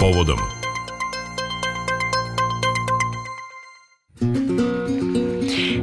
povodom. 0.00 0.59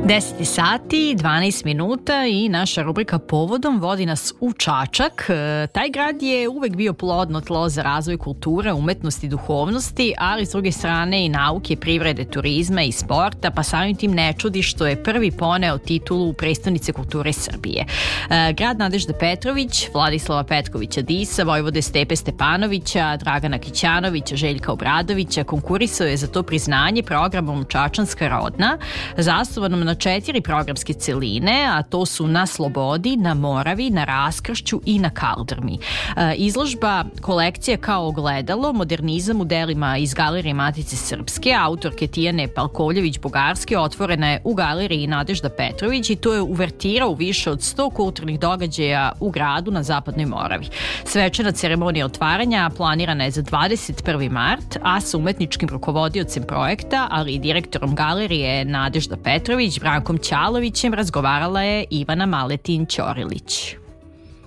10 0.08 0.44
sati, 0.44 1.16
12 1.20 1.66
minuta 1.66 2.26
i 2.26 2.50
naša 2.50 2.82
rubrika 2.82 3.20
Povodom 3.20 3.80
vodi 3.80 4.06
nas 4.06 4.34
u 4.40 4.54
Čačak. 4.54 5.30
E, 5.30 5.68
taj 5.68 5.90
grad 5.90 6.22
je 6.22 6.50
uvek 6.50 6.76
bio 6.76 6.94
plodno 6.94 7.42
tlo 7.42 7.70
za 7.70 7.82
razvoj 7.82 8.18
kulture, 8.18 8.74
umetnosti 8.74 9.28
duhovnosti, 9.28 10.14
ali 10.18 10.46
s 10.46 10.52
druge 10.52 10.72
strane 10.72 11.26
i 11.26 11.30
nauke, 11.30 11.76
privrede, 11.76 12.26
turizma 12.26 12.82
i 12.82 12.92
sporta, 12.92 13.52
pa 13.52 13.64
samim 13.64 13.96
tim 13.96 14.12
ne 14.12 14.34
čudi 14.38 14.62
što 14.62 14.88
je 14.88 15.04
prvi 15.04 15.32
poneo 15.32 15.78
titulu 15.78 16.34
prestonice 16.34 16.92
kulture 16.92 17.34
Srbije. 17.34 17.86
E, 18.30 18.54
grad 18.54 18.78
Nadežda 18.78 19.14
Petrović, 19.14 19.88
Vladislava 19.94 20.44
Petkovića 20.44 21.02
Disa, 21.02 21.44
Vojvode 21.44 21.82
Stepe 21.82 22.16
Stepanovića, 22.16 23.18
Dragana 23.18 23.58
Kićanovića, 23.58 24.36
Željka 24.36 24.72
Obradovića 24.72 25.44
konkurisao 25.44 26.08
je 26.08 26.18
za 26.18 26.28
to 26.28 26.44
priznanje 26.44 27.04
programom 27.04 27.66
Čačanska 27.66 28.28
rodna, 28.28 28.78
zasnovanom 29.18 29.84
na 29.84 29.97
četiri 30.00 30.42
programske 30.42 30.94
celine, 30.94 31.68
a 31.70 31.84
to 31.84 32.06
su 32.06 32.28
na 32.28 32.46
Slobodi, 32.46 33.18
na 33.18 33.34
Moravi, 33.34 33.90
na 33.90 34.04
Raskršću 34.04 34.82
i 34.86 35.00
na 35.00 35.10
Kaldrmi. 35.10 35.78
E, 36.18 36.34
izložba 36.36 37.06
kolekcija 37.22 37.78
kao 37.78 38.08
ogledalo, 38.08 38.74
modernizam 38.74 39.42
u 39.42 39.46
delima 39.46 39.98
iz 39.98 40.14
Galerije 40.14 40.54
Matice 40.54 40.96
Srpske, 40.96 41.56
autorke 41.60 42.08
Tijane 42.08 42.48
Palkoljević-Bugarske, 42.48 43.78
otvorena 43.78 44.32
je 44.32 44.42
u 44.44 44.54
Galeriji 44.54 45.08
Nadežda 45.08 45.50
Petrović 45.50 46.10
i 46.10 46.16
to 46.16 46.34
je 46.34 46.42
uvertira 46.42 47.08
u 47.08 47.14
više 47.14 47.52
od 47.52 47.60
100 47.60 47.94
kulturnih 47.94 48.40
događaja 48.40 49.12
u 49.20 49.30
gradu 49.30 49.72
na 49.72 49.84
Zapadnoj 49.84 50.26
Moravi. 50.26 50.68
Svečana 51.04 51.52
ceremonija 51.52 52.06
otvaranja 52.06 52.70
planirana 52.78 53.24
je 53.24 53.32
za 53.32 53.42
21. 53.42 54.30
mart, 54.32 54.78
a 54.82 55.02
sa 55.02 55.18
umetničkim 55.18 55.70
rukovodiocem 55.70 56.44
projekta, 56.44 57.08
ali 57.12 57.32
i 57.32 57.40
direktorom 57.40 57.96
galerije 57.96 58.66
Nadežda 58.66 59.18
Petrović, 59.18 59.80
Brankom 59.88 60.18
Ćalovićem 60.18 60.94
razgovarala 60.94 61.62
je 61.62 61.86
Ivana 61.90 62.26
Maletin 62.26 62.86
Ćorilić. 62.86 63.76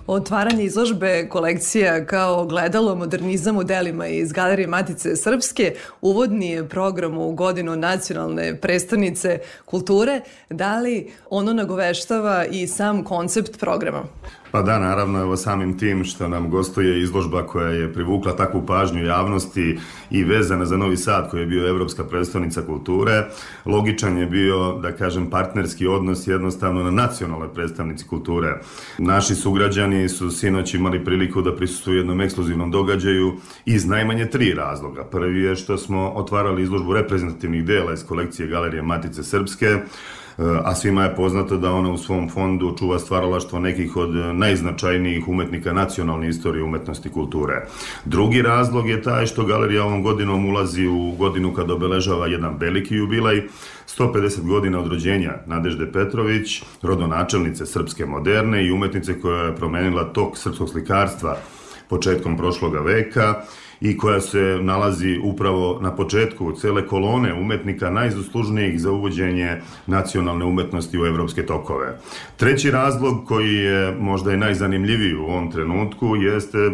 Otvaranje 0.07 0.63
izložbe 0.63 1.27
kolekcija 1.29 2.05
kao 2.05 2.45
gledalo 2.45 2.95
modernizam 2.95 3.57
u 3.57 3.63
delima 3.63 4.07
iz 4.07 4.31
Galerije 4.31 4.67
Matice 4.67 5.15
Srpske 5.15 5.75
uvodni 6.01 6.49
je 6.49 6.69
program 6.69 7.17
u 7.17 7.31
godinu 7.31 7.75
nacionalne 7.75 8.55
prestonice 8.55 9.39
kulture. 9.65 10.21
Da 10.49 10.79
li 10.79 11.11
ono 11.29 11.53
nagoveštava 11.53 12.45
i 12.45 12.67
sam 12.67 13.03
koncept 13.03 13.59
programa? 13.59 14.03
Pa 14.51 14.61
da, 14.61 14.79
naravno, 14.79 15.21
evo 15.21 15.37
samim 15.37 15.77
tim 15.77 16.03
što 16.03 16.27
nam 16.27 16.49
gostuje 16.49 17.01
izložba 17.01 17.43
koja 17.47 17.67
je 17.67 17.93
privukla 17.93 18.35
takvu 18.35 18.65
pažnju 18.65 19.05
javnosti 19.05 19.79
i 20.09 20.23
vezana 20.23 20.65
za 20.65 20.77
Novi 20.77 20.97
Sad 20.97 21.29
koji 21.29 21.41
je 21.41 21.47
bio 21.47 21.67
Evropska 21.67 22.03
predstavnica 22.03 22.61
kulture, 22.61 23.25
logičan 23.65 24.17
je 24.17 24.25
bio, 24.25 24.73
da 24.73 24.91
kažem, 24.91 25.29
partnerski 25.29 25.87
odnos 25.87 26.27
jednostavno 26.27 26.83
na 26.83 26.91
nacionalnoj 26.91 27.53
predstavnici 27.53 28.07
kulture. 28.07 28.59
Naši 28.97 29.35
sugrađani 29.35 30.09
su 30.09 30.31
sinoć 30.31 30.73
imali 30.73 31.05
priliku 31.05 31.41
da 31.41 31.55
prisustuju 31.55 31.97
jednom 31.97 32.21
ekskluzivnom 32.21 32.71
događaju 32.71 33.33
iz 33.65 33.85
najmanje 33.85 34.25
tri 34.25 34.53
razloga. 34.53 35.03
Prvi 35.03 35.41
je 35.41 35.55
što 35.55 35.77
smo 35.77 36.09
otvarali 36.09 36.63
izložbu 36.63 36.93
reprezentativnih 36.93 37.65
dela 37.65 37.93
iz 37.93 38.05
kolekcije 38.05 38.47
Galerije 38.47 38.81
Matice 38.81 39.23
Srpske, 39.23 39.79
a 40.37 40.75
svima 40.75 41.03
je 41.03 41.15
poznato 41.15 41.57
da 41.57 41.71
ona 41.71 41.91
u 41.91 41.97
svom 41.97 42.29
fondu 42.29 42.75
čuva 42.79 42.99
stvaralaštvo 42.99 43.59
nekih 43.59 43.97
od 43.97 44.09
najznačajnijih 44.35 45.27
umetnika 45.27 45.73
nacionalne 45.73 46.29
istorije 46.29 46.63
umetnosti 46.63 47.09
i 47.09 47.11
kulture. 47.11 47.65
Drugi 48.05 48.41
razlog 48.41 48.89
je 48.89 49.01
taj 49.01 49.25
što 49.25 49.45
galerija 49.45 49.85
ovom 49.85 50.03
godinom 50.03 50.45
ulazi 50.45 50.87
u 50.87 51.11
godinu 51.17 51.53
kad 51.53 51.71
obeležava 51.71 52.27
jedan 52.27 52.57
veliki 52.59 52.95
jubilej, 52.95 53.43
150 53.97 54.47
godina 54.47 54.79
od 54.79 54.87
rođenja 54.87 55.33
Nadežde 55.45 55.91
Petrović, 55.91 56.63
rodonačelnice 56.81 57.65
srpske 57.65 58.05
moderne 58.05 58.65
i 58.65 58.71
umetnice 58.71 59.21
koja 59.21 59.43
je 59.43 59.55
promenila 59.55 60.13
tok 60.13 60.37
srpskog 60.37 60.69
slikarstva 60.69 61.37
početkom 61.89 62.37
prošloga 62.37 62.79
veka 62.79 63.43
i 63.81 63.97
koja 63.97 64.21
se 64.21 64.59
nalazi 64.61 65.19
upravo 65.23 65.79
na 65.81 65.95
početku 65.95 66.51
cele 66.51 66.87
kolone 66.87 67.33
umetnika 67.33 67.89
najzaslužnijih 67.89 68.81
za 68.81 68.91
uvođenje 68.91 69.61
nacionalne 69.87 70.45
umetnosti 70.45 70.99
u 70.99 71.05
evropske 71.05 71.45
tokove. 71.45 71.97
Treći 72.37 72.71
razlog 72.71 73.25
koji 73.25 73.55
je 73.55 73.95
možda 73.99 74.33
i 74.33 74.37
najzanimljiviji 74.37 75.15
u 75.15 75.23
ovom 75.23 75.51
trenutku 75.51 76.15
jeste 76.15 76.71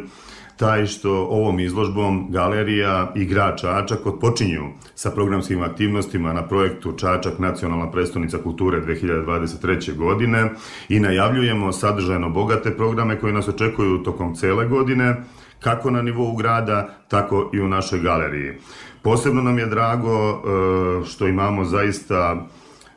taj 0.57 0.85
što 0.85 1.12
ovom 1.12 1.59
izložbom 1.59 2.28
galerija 2.29 3.12
i 3.16 3.25
grad 3.25 3.59
Čačak 3.59 4.06
odpočinju 4.06 4.63
sa 4.95 5.12
programskim 5.12 5.62
aktivnostima 5.63 6.34
na 6.34 6.47
projektu 6.47 6.91
Čačak 6.91 7.39
nacionalna 7.39 7.91
prestonica 7.91 8.38
kulture 8.38 8.81
2023. 8.81 9.95
godine 9.95 10.50
i 10.89 11.00
najavljujemo 11.00 11.72
sadržajno 11.72 12.29
bogate 12.29 12.72
programe 12.78 13.19
koji 13.19 13.34
nas 13.34 13.47
očekuju 13.47 14.03
tokom 14.03 14.35
cele 14.35 14.66
godine, 14.68 15.16
kako 15.59 15.91
na 15.91 16.01
nivou 16.01 16.35
grada, 16.35 16.90
tako 17.07 17.50
i 17.53 17.59
u 17.59 17.68
našoj 17.68 18.00
galeriji. 18.00 18.53
Posebno 19.01 19.41
nam 19.41 19.59
je 19.59 19.66
drago 19.66 20.29
e, 20.29 21.06
što 21.06 21.28
imamo 21.28 21.66
zaista 21.66 22.35
e, 22.35 22.45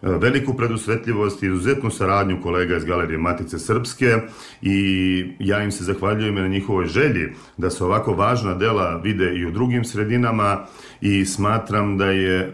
veliku 0.03 0.55
predusvetljivost 0.55 1.43
i 1.43 1.47
izuzetnu 1.47 1.91
saradnju 1.91 2.43
kolega 2.43 2.77
iz 2.77 2.85
Galerije 2.85 3.19
Matice 3.19 3.59
Srpske 3.59 4.17
i 4.63 5.33
ja 5.39 5.63
im 5.63 5.73
se 5.73 5.85
zahvaljujem 5.85 6.35
na 6.35 6.49
njihovoj 6.49 6.87
želji 6.87 7.33
da 7.57 7.71
se 7.71 7.85
ovako 7.85 8.13
važna 8.15 8.55
dela 8.55 8.97
vide 8.97 9.35
i 9.35 9.47
u 9.47 9.51
drugim 9.51 9.85
sredinama 9.85 10.67
i 11.01 11.25
smatram 11.25 11.99
da 11.99 12.07
je 12.07 12.39
e, 12.41 12.51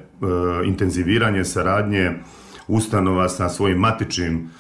intenziviranje 0.64 1.44
saradnje 1.44 2.12
ustanova 2.68 3.28
sa 3.28 3.48
svojim 3.48 3.78
matičnim 3.78 4.50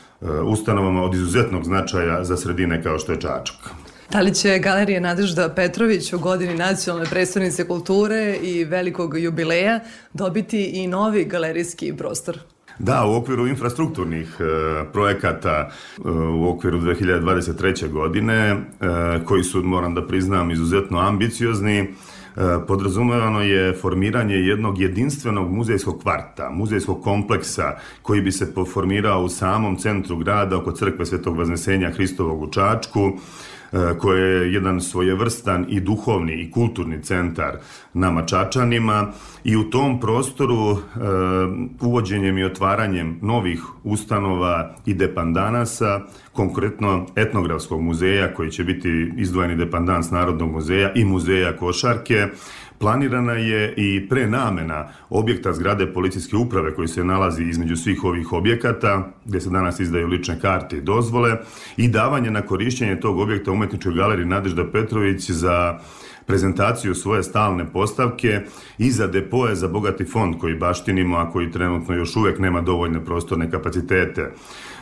ustanovama 0.44 1.02
od 1.02 1.14
izuzetnog 1.14 1.64
značaja 1.64 2.24
za 2.24 2.36
sredine 2.36 2.82
kao 2.82 2.98
što 2.98 3.12
je 3.12 3.20
Čačak. 3.20 3.85
Da 4.10 4.20
li 4.20 4.34
će 4.34 4.58
Galerija 4.58 5.00
Nadežda 5.00 5.48
Petrović 5.48 6.12
u 6.12 6.18
godini 6.18 6.54
nacionalne 6.54 7.10
predstavnice 7.10 7.68
kulture 7.68 8.36
i 8.42 8.64
velikog 8.64 9.18
jubileja 9.18 9.80
dobiti 10.12 10.64
i 10.64 10.86
novi 10.86 11.24
galerijski 11.24 11.92
prostor? 11.96 12.38
Da, 12.78 13.06
u 13.06 13.14
okviru 13.14 13.46
infrastrukturnih 13.46 14.36
e, 14.40 14.44
projekata 14.92 15.70
e, 16.04 16.08
u 16.10 16.48
okviru 16.48 16.78
2023. 16.78 17.90
godine, 17.90 18.34
e, 18.34 18.56
koji 19.24 19.44
su, 19.44 19.62
moram 19.62 19.94
da 19.94 20.06
priznam, 20.06 20.50
izuzetno 20.50 20.98
ambiciozni, 20.98 21.78
e, 21.78 21.86
podrazumevano 22.66 23.42
je 23.42 23.72
formiranje 23.72 24.34
jednog 24.34 24.80
jedinstvenog 24.80 25.50
muzejskog 25.50 26.02
kvarta, 26.02 26.50
muzejskog 26.50 27.02
kompleksa 27.02 27.76
koji 28.02 28.20
bi 28.20 28.32
se 28.32 28.52
formirao 28.72 29.22
u 29.22 29.28
samom 29.28 29.76
centru 29.76 30.16
grada 30.16 30.56
oko 30.56 30.72
crkve 30.72 31.06
Svetog 31.06 31.38
Vaznesenja 31.38 31.90
Hristovog 31.90 32.42
u 32.42 32.50
Čačku, 32.50 33.12
koje 33.98 34.42
je 34.42 34.52
jedan 34.52 34.80
svojevrstan 34.80 35.66
i 35.68 35.80
duhovni 35.80 36.32
i 36.32 36.50
kulturni 36.50 37.02
centar 37.02 37.58
nama 37.94 38.26
Čačanima 38.26 39.12
i 39.44 39.56
u 39.56 39.70
tom 39.70 40.00
prostoru 40.00 40.70
e, 40.70 40.76
uvođenjem 41.80 42.38
i 42.38 42.44
otvaranjem 42.44 43.18
novih 43.22 43.62
ustanova 43.84 44.74
i 44.86 44.94
depandanasa, 44.94 46.00
konkretno 46.32 47.06
etnografskog 47.16 47.80
muzeja 47.80 48.34
koji 48.34 48.50
će 48.50 48.64
biti 48.64 49.12
izdvojeni 49.16 49.56
depandans 49.56 50.10
Narodnog 50.10 50.52
muzeja 50.52 50.92
i 50.94 51.04
muzeja 51.04 51.56
Košarke, 51.56 52.26
Planirana 52.78 53.32
je 53.32 53.74
i 53.76 54.08
prenamena 54.08 54.88
objekta 55.10 55.52
zgrade 55.52 55.92
policijske 55.92 56.36
uprave 56.36 56.74
koji 56.74 56.88
se 56.88 57.04
nalazi 57.04 57.44
između 57.44 57.76
svih 57.76 58.04
ovih 58.04 58.32
objekata, 58.32 59.12
gde 59.24 59.40
se 59.40 59.50
danas 59.50 59.80
izdaju 59.80 60.06
lične 60.06 60.40
karte 60.40 60.76
i 60.76 60.80
dozvole, 60.80 61.36
i 61.76 61.88
davanje 61.88 62.30
na 62.30 62.42
korišćenje 62.42 63.00
tog 63.00 63.18
objekta 63.18 63.52
umetničkoj 63.52 63.94
galeriji 63.94 64.26
Nadežda 64.26 64.70
Petrović 64.70 65.30
za 65.30 65.78
prezentaciju 66.26 66.94
svoje 66.94 67.22
stalne 67.22 67.72
postavke 67.72 68.40
i 68.78 68.90
za 68.90 69.06
depoje 69.06 69.54
za 69.54 69.68
bogati 69.68 70.04
fond 70.04 70.38
koji 70.38 70.54
baštinimo, 70.54 71.16
a 71.16 71.30
koji 71.30 71.50
trenutno 71.50 71.94
još 71.94 72.16
uvek 72.16 72.38
nema 72.38 72.60
dovoljne 72.60 73.04
prostorne 73.04 73.50
kapacitete. 73.50 74.32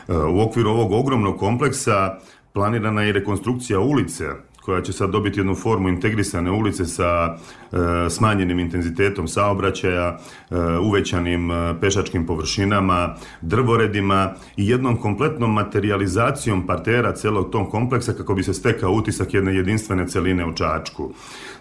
U 0.09 0.41
okviru 0.41 0.71
ovog 0.71 0.93
ogromnog 0.93 1.39
kompleksa 1.39 2.19
planirana 2.53 3.03
je 3.03 3.13
rekonstrukcija 3.13 3.81
ulice 3.81 4.25
koja 4.65 4.83
će 4.83 4.93
sad 4.93 5.11
dobiti 5.11 5.41
jednu 5.41 5.55
formu 5.55 5.89
integrisane 5.89 6.51
ulice 6.51 6.85
sa 6.85 7.37
e, 7.37 7.77
smanjenim 8.11 8.59
intenzitetom 8.59 9.29
saobraćaja, 9.29 10.19
e, 10.51 10.57
uvećanim 10.79 11.51
e, 11.51 11.75
pešačkim 11.81 12.27
površinama, 12.27 13.15
drvoredima 13.41 14.35
i 14.57 14.69
jednom 14.69 14.97
kompletnom 14.97 15.53
materializacijom 15.53 16.67
partera 16.67 17.13
celog 17.13 17.51
tom 17.51 17.71
kompleksa 17.71 18.13
kako 18.13 18.35
bi 18.35 18.43
se 18.43 18.55
stekao 18.55 18.93
utisak 18.93 19.35
jedne 19.35 19.55
jedinstvene 19.55 20.09
celine 20.09 20.47
u 20.47 20.53
Čačku. 20.53 21.13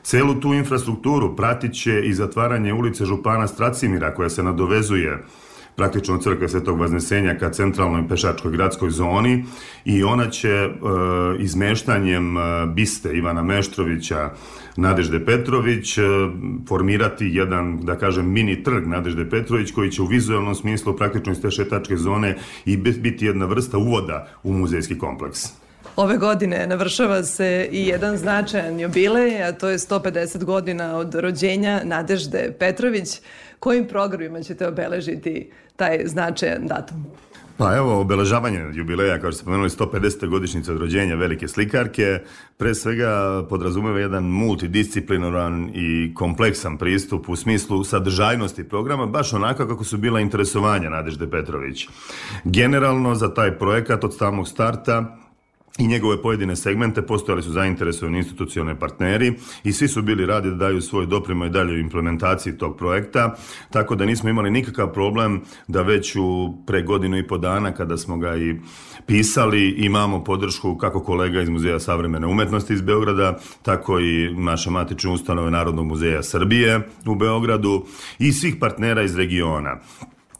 Celu 0.03 0.35
tu 0.35 0.53
infrastrukturu 0.53 1.35
pratit 1.35 1.73
će 1.73 2.01
i 2.05 2.13
zatvaranje 2.13 2.73
ulice 2.73 3.05
Župana 3.05 3.47
Stracimira 3.47 4.13
koja 4.13 4.29
se 4.29 4.43
nadovezuje 4.43 5.23
praktično 5.75 6.17
crkve 6.17 6.49
Svetog 6.49 6.79
Vaznesenja 6.79 7.37
ka 7.37 7.49
centralnoj 7.49 8.07
pešačkoj 8.07 8.51
gradskoj 8.51 8.89
zoni 8.89 9.45
i 9.85 10.03
ona 10.03 10.29
će 10.29 10.49
e, 10.49 10.69
izmeštanjem 11.39 12.37
e, 12.37 12.41
biste 12.67 13.13
Ivana 13.13 13.43
Meštrovića 13.43 14.29
Nadežde 14.75 15.25
Petrović 15.25 15.97
e, 15.97 16.01
formirati 16.67 17.29
jedan, 17.33 17.79
da 17.79 17.95
kažem, 17.95 18.31
mini 18.31 18.63
trg 18.63 18.87
Nadežde 18.87 19.29
Petrović 19.29 19.71
koji 19.71 19.91
će 19.91 20.01
u 20.01 20.05
vizualnom 20.05 20.55
smislu 20.55 20.97
praktično 20.97 21.31
iz 21.31 21.41
te 21.41 21.51
šetačke 21.51 21.97
zone 21.97 22.37
i 22.65 22.77
biti 22.77 23.25
jedna 23.25 23.45
vrsta 23.45 23.77
uvoda 23.77 24.27
u 24.43 24.53
muzejski 24.53 24.97
kompleks. 24.97 25.63
Ove 25.95 26.17
godine 26.17 26.67
navršava 26.67 27.23
se 27.23 27.69
i 27.71 27.87
jedan 27.87 28.17
značajan 28.17 28.79
jubilej, 28.79 29.43
a 29.43 29.51
to 29.51 29.69
je 29.69 29.77
150 29.77 30.43
godina 30.43 30.97
od 30.97 31.15
rođenja 31.15 31.81
Nadežde 31.83 32.53
Petrović. 32.59 33.21
Kojim 33.63 33.87
programima 33.87 34.41
ćete 34.41 34.67
obeležiti 34.67 35.51
taj 35.75 36.01
značajan 36.05 36.67
datum? 36.67 37.05
Pa 37.57 37.75
evo, 37.75 37.99
obeležavanje 37.99 38.59
jubileja, 38.73 39.19
kao 39.19 39.31
što 39.31 39.37
ste 39.37 39.45
pomenuli, 39.45 39.69
150. 39.69 40.27
godišnjica 40.27 40.71
od 40.71 40.79
rođenja 40.79 41.15
velike 41.15 41.47
slikarke, 41.47 42.19
pre 42.57 42.75
svega 42.75 43.43
podrazumeva 43.49 43.99
jedan 43.99 44.23
multidisciplinoran 44.23 45.69
i 45.73 46.13
kompleksan 46.15 46.77
pristup 46.77 47.29
u 47.29 47.35
smislu 47.35 47.83
sadržajnosti 47.83 48.63
programa, 48.63 49.05
baš 49.05 49.33
onako 49.33 49.67
kako 49.67 49.83
su 49.83 49.97
bila 49.97 50.19
interesovanja 50.19 50.89
Nadežde 50.89 51.29
Petrović. 51.29 51.87
Generalno, 52.43 53.15
za 53.15 53.33
taj 53.33 53.57
projekat 53.59 54.03
od 54.03 54.17
samog 54.17 54.47
starta 54.47 55.17
i 55.77 55.87
njegove 55.87 56.21
pojedine 56.21 56.55
segmente 56.55 57.01
postojali 57.01 57.43
su 57.43 57.51
zainteresovani 57.51 58.17
institucionalni 58.17 58.79
partneri 58.79 59.33
i 59.63 59.73
svi 59.73 59.87
su 59.87 60.01
bili 60.01 60.25
radi 60.25 60.49
da 60.49 60.55
daju 60.55 60.81
svoj 60.81 61.05
doprimo 61.05 61.45
i 61.45 61.49
dalje 61.49 61.79
implementaciji 61.79 62.57
tog 62.57 62.77
projekta, 62.77 63.35
tako 63.69 63.95
da 63.95 64.05
nismo 64.05 64.29
imali 64.29 64.51
nikakav 64.51 64.93
problem 64.93 65.41
da 65.67 65.81
već 65.81 66.15
u 66.15 66.53
pre 66.67 66.81
godinu 66.81 67.17
i 67.17 67.27
po 67.27 67.37
dana 67.37 67.71
kada 67.71 67.97
smo 67.97 68.17
ga 68.17 68.35
i 68.35 68.55
pisali 69.05 69.69
imamo 69.69 70.23
podršku 70.23 70.77
kako 70.77 70.99
kolega 71.03 71.41
iz 71.41 71.49
Muzeja 71.49 71.79
savremene 71.79 72.27
umetnosti 72.27 72.73
iz 72.73 72.81
Beograda, 72.81 73.39
tako 73.61 73.99
i 73.99 74.33
naše 74.35 74.69
matične 74.69 75.11
ustanove 75.11 75.51
Narodnog 75.51 75.85
muzeja 75.85 76.23
Srbije 76.23 76.81
u 77.05 77.15
Beogradu 77.15 77.85
i 78.19 78.31
svih 78.31 78.55
partnera 78.59 79.01
iz 79.01 79.15
regiona. 79.15 79.79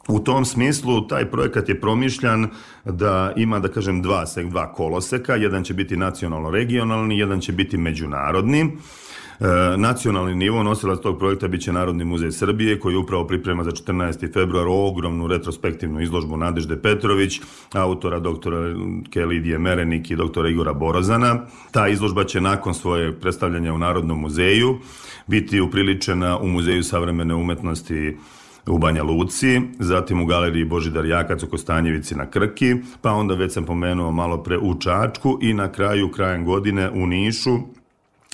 U 0.08 0.20
tom 0.20 0.44
smislu 0.44 1.08
taj 1.08 1.30
projekat 1.30 1.68
je 1.68 1.80
promišljan 1.80 2.48
da 2.84 3.32
ima, 3.36 3.58
da 3.58 3.68
kažem, 3.68 4.02
dva, 4.02 4.24
dva 4.50 4.72
koloseka. 4.72 5.34
Jedan 5.34 5.64
će 5.64 5.74
biti 5.74 5.96
nacionalno-regionalni, 5.96 7.18
jedan 7.18 7.40
će 7.40 7.52
biti 7.52 7.76
međunarodni. 7.76 8.60
E, 9.40 9.76
nacionalni 9.76 10.34
nivo 10.34 10.62
nosilac 10.62 11.00
tog 11.00 11.18
projekta 11.18 11.48
biće 11.48 11.72
Narodni 11.72 12.04
muzej 12.04 12.32
Srbije 12.32 12.80
koji 12.80 12.96
upravo 12.96 13.26
priprema 13.26 13.64
za 13.64 13.70
14. 13.70 14.32
februar 14.32 14.66
ogromnu 14.68 15.26
retrospektivnu 15.26 16.00
izložbu 16.00 16.36
Nadežde 16.36 16.82
Petrović, 16.82 17.40
autora 17.72 18.18
doktora 18.18 18.74
Kelidije 19.10 19.58
Merenik 19.58 20.10
i 20.10 20.16
doktora 20.16 20.48
Igora 20.48 20.72
Borozana. 20.72 21.46
Ta 21.70 21.88
izložba 21.88 22.24
će 22.24 22.40
nakon 22.40 22.74
svoje 22.74 23.20
predstavljanja 23.20 23.74
u 23.74 23.78
Narodnom 23.78 24.20
muzeju 24.20 24.78
biti 25.26 25.60
upriličena 25.60 26.38
u 26.38 26.48
Muzeju 26.48 26.82
savremene 26.82 27.34
umetnosti 27.34 28.16
u 28.66 28.78
Banja 28.78 29.02
Luci, 29.02 29.60
zatim 29.78 30.22
u 30.22 30.26
galeriji 30.26 30.64
Božidar 30.64 31.06
Jakac 31.06 31.42
u 31.42 31.46
Kostanjevici 31.46 32.14
na 32.14 32.30
Krki, 32.30 32.74
pa 33.02 33.12
onda 33.12 33.34
već 33.34 33.52
sam 33.52 33.64
pomenuo 33.64 34.12
malo 34.12 34.42
pre 34.42 34.58
u 34.58 34.78
Čačku 34.78 35.38
i 35.42 35.54
na 35.54 35.72
kraju 35.72 36.10
krajem 36.10 36.44
godine 36.44 36.90
u 36.90 37.06
Nišu 37.06 37.58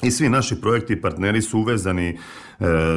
i 0.03 0.11
svi 0.11 0.29
naši 0.29 0.61
projekti 0.61 0.93
i 0.93 1.01
partneri 1.01 1.43
su 1.43 1.59
uvezani 1.59 2.09
e, 2.09 2.17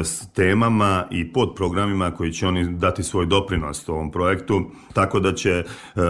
s 0.04 0.28
temama 0.32 1.06
i 1.10 1.32
podprogramima 1.32 2.10
koji 2.10 2.32
će 2.32 2.46
oni 2.46 2.74
dati 2.74 3.02
svoj 3.02 3.26
doprinos 3.26 3.88
ovom 3.88 4.10
projektu, 4.10 4.70
tako 4.92 5.20
da 5.20 5.34
će 5.34 5.50
e, 5.50 5.64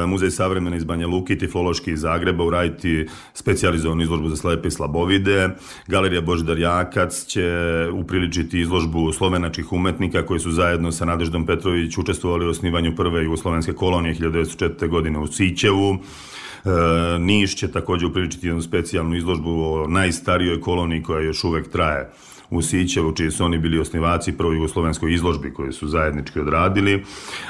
Muzej 0.07 0.31
savremene 0.31 0.77
iz 0.77 0.85
Banja 0.85 1.07
Luki 1.07 1.33
i 1.33 1.39
Tiflološki 1.39 1.93
iz 1.93 2.01
Zagreba 2.01 2.45
uraditi 2.45 3.07
specializovanu 3.35 4.03
izložbu 4.03 4.29
za 4.29 4.37
slepe 4.37 4.69
i 4.69 4.71
slabovide, 4.71 5.49
Galerija 5.87 6.21
Božidar 6.21 6.59
Jakac 6.59 7.25
će 7.25 7.51
upriličiti 7.93 8.61
izložbu 8.61 9.13
slovenačkih 9.13 9.73
umetnika 9.73 10.27
koji 10.27 10.41
su 10.41 10.51
zajedno 10.51 10.93
sa 10.93 11.05
Nadeždom 11.05 11.47
Petrović 11.47 11.99
učestvovali 11.99 12.47
u 12.47 12.51
osnivanju 12.51 12.97
prve 12.97 13.25
jugoslovenske 13.25 13.73
kolonije 13.73 14.15
1904. 14.15 14.89
godine 14.89 15.19
u 15.19 15.27
Sićevu, 15.27 15.99
Niš 17.21 17.57
će 17.57 17.73
takođe 17.73 18.07
upriličiti 18.07 18.47
jednu 18.47 18.63
specijalnu 18.63 19.17
izložbu 19.17 19.51
o 19.51 19.87
najstarijoj 19.89 20.61
koloniji 20.61 21.03
koja 21.03 21.21
još 21.21 21.45
uvek 21.45 21.69
traje 21.69 22.11
u 22.51 22.63
Sićevu, 22.63 23.13
čiji 23.13 23.31
su 23.31 23.45
oni 23.45 23.59
bili 23.59 23.79
osnivaci 23.79 24.33
prvo 24.33 24.53
jugoslovenskoj 24.53 25.15
izložbi 25.15 25.55
koje 25.55 25.73
su 25.73 25.89
zajednički 25.89 26.41
odradili, 26.41 27.05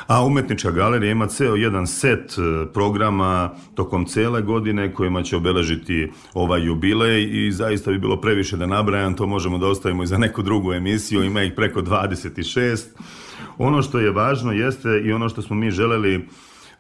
a 0.07 0.25
umetnička 0.25 0.71
galerija 0.71 1.13
ima 1.13 1.27
ceo 1.27 1.55
jedan 1.55 1.87
set 1.87 2.33
e, 2.39 2.67
programa 2.73 3.51
tokom 3.75 4.07
cele 4.07 4.43
godine 4.43 4.93
kojima 4.93 5.23
će 5.23 5.37
obeležiti 5.37 6.11
ovaj 6.35 6.65
jubilej 6.65 7.47
i 7.47 7.53
zaista 7.53 7.91
bi 7.91 7.99
bilo 7.99 8.21
previše 8.21 8.57
da 8.57 8.67
nabrajam, 8.67 9.15
to 9.15 9.27
možemo 9.27 9.59
da 9.59 9.67
ostavimo 9.67 10.03
i 10.03 10.07
za 10.07 10.19
neku 10.19 10.43
drugu 10.43 10.73
emisiju, 10.73 11.25
ima 11.25 11.43
ih 11.43 11.53
preko 11.57 11.81
26. 11.83 12.85
Ono 13.59 13.83
što 13.83 13.99
je 13.99 14.11
važno 14.11 14.53
jeste 14.53 15.03
i 15.05 15.13
ono 15.13 15.29
što 15.29 15.43
smo 15.43 15.57
mi 15.57 15.71
želeli 15.71 16.29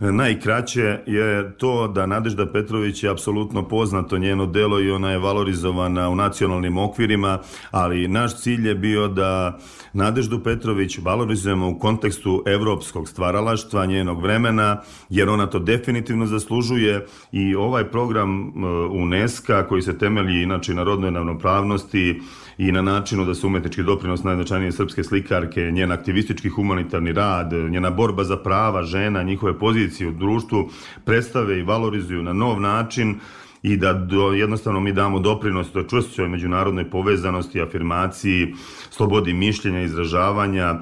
Najkraće 0.00 0.98
je 1.06 1.56
to 1.58 1.88
da 1.88 2.06
Nadežda 2.06 2.46
Petrović 2.46 3.02
je 3.02 3.10
apsolutno 3.10 3.68
poznato 3.68 4.18
njeno 4.18 4.46
delo 4.46 4.80
i 4.80 4.90
ona 4.90 5.10
je 5.10 5.18
valorizovana 5.18 6.08
u 6.08 6.14
nacionalnim 6.14 6.78
okvirima, 6.78 7.38
ali 7.70 8.08
naš 8.08 8.40
cilj 8.40 8.68
je 8.68 8.74
bio 8.74 9.08
da 9.08 9.58
Nadeždu 9.92 10.40
Petrović 10.40 10.98
valorizujemo 10.98 11.68
u 11.68 11.78
kontekstu 11.78 12.42
evropskog 12.46 13.08
stvaralaštva 13.08 13.86
njenog 13.86 14.22
vremena, 14.22 14.80
jer 15.08 15.28
ona 15.28 15.46
to 15.46 15.58
definitivno 15.58 16.26
zaslužuje 16.26 17.06
i 17.32 17.54
ovaj 17.54 17.84
program 17.84 18.48
e, 18.48 18.50
UNESCO 18.90 19.64
koji 19.68 19.82
se 19.82 19.98
temelji 19.98 20.42
inače 20.42 20.74
na 20.74 20.82
rodnoj 20.82 21.10
ravnopravnosti 21.10 22.20
i 22.58 22.72
na 22.72 22.82
načinu 22.82 23.24
da 23.24 23.34
se 23.34 23.46
umetnički 23.46 23.82
doprinos 23.82 24.22
najznačajnije 24.22 24.72
srpske 24.72 25.04
slikarke, 25.04 25.70
njen 25.70 25.92
aktivistički 25.92 26.48
humanitarni 26.48 27.12
rad, 27.12 27.52
njena 27.52 27.90
borba 27.90 28.24
za 28.24 28.36
prava 28.36 28.82
žena, 28.82 29.22
njihove 29.22 29.58
pozicije 29.58 30.08
u 30.08 30.12
društvu 30.12 30.70
predstave 31.04 31.58
i 31.58 31.62
valorizuju 31.62 32.22
na 32.22 32.32
nov 32.32 32.60
način 32.60 33.14
i 33.62 33.76
da 33.76 33.92
do, 33.92 34.32
jednostavno 34.32 34.80
mi 34.80 34.92
damo 34.92 35.18
doprinos 35.18 35.72
do 35.72 35.82
čvršćoj 35.82 36.28
međunarodnoj 36.28 36.90
povezanosti, 36.90 37.62
afirmaciji, 37.62 38.54
slobodi 38.90 39.32
mišljenja, 39.32 39.82
izražavanja, 39.82 40.74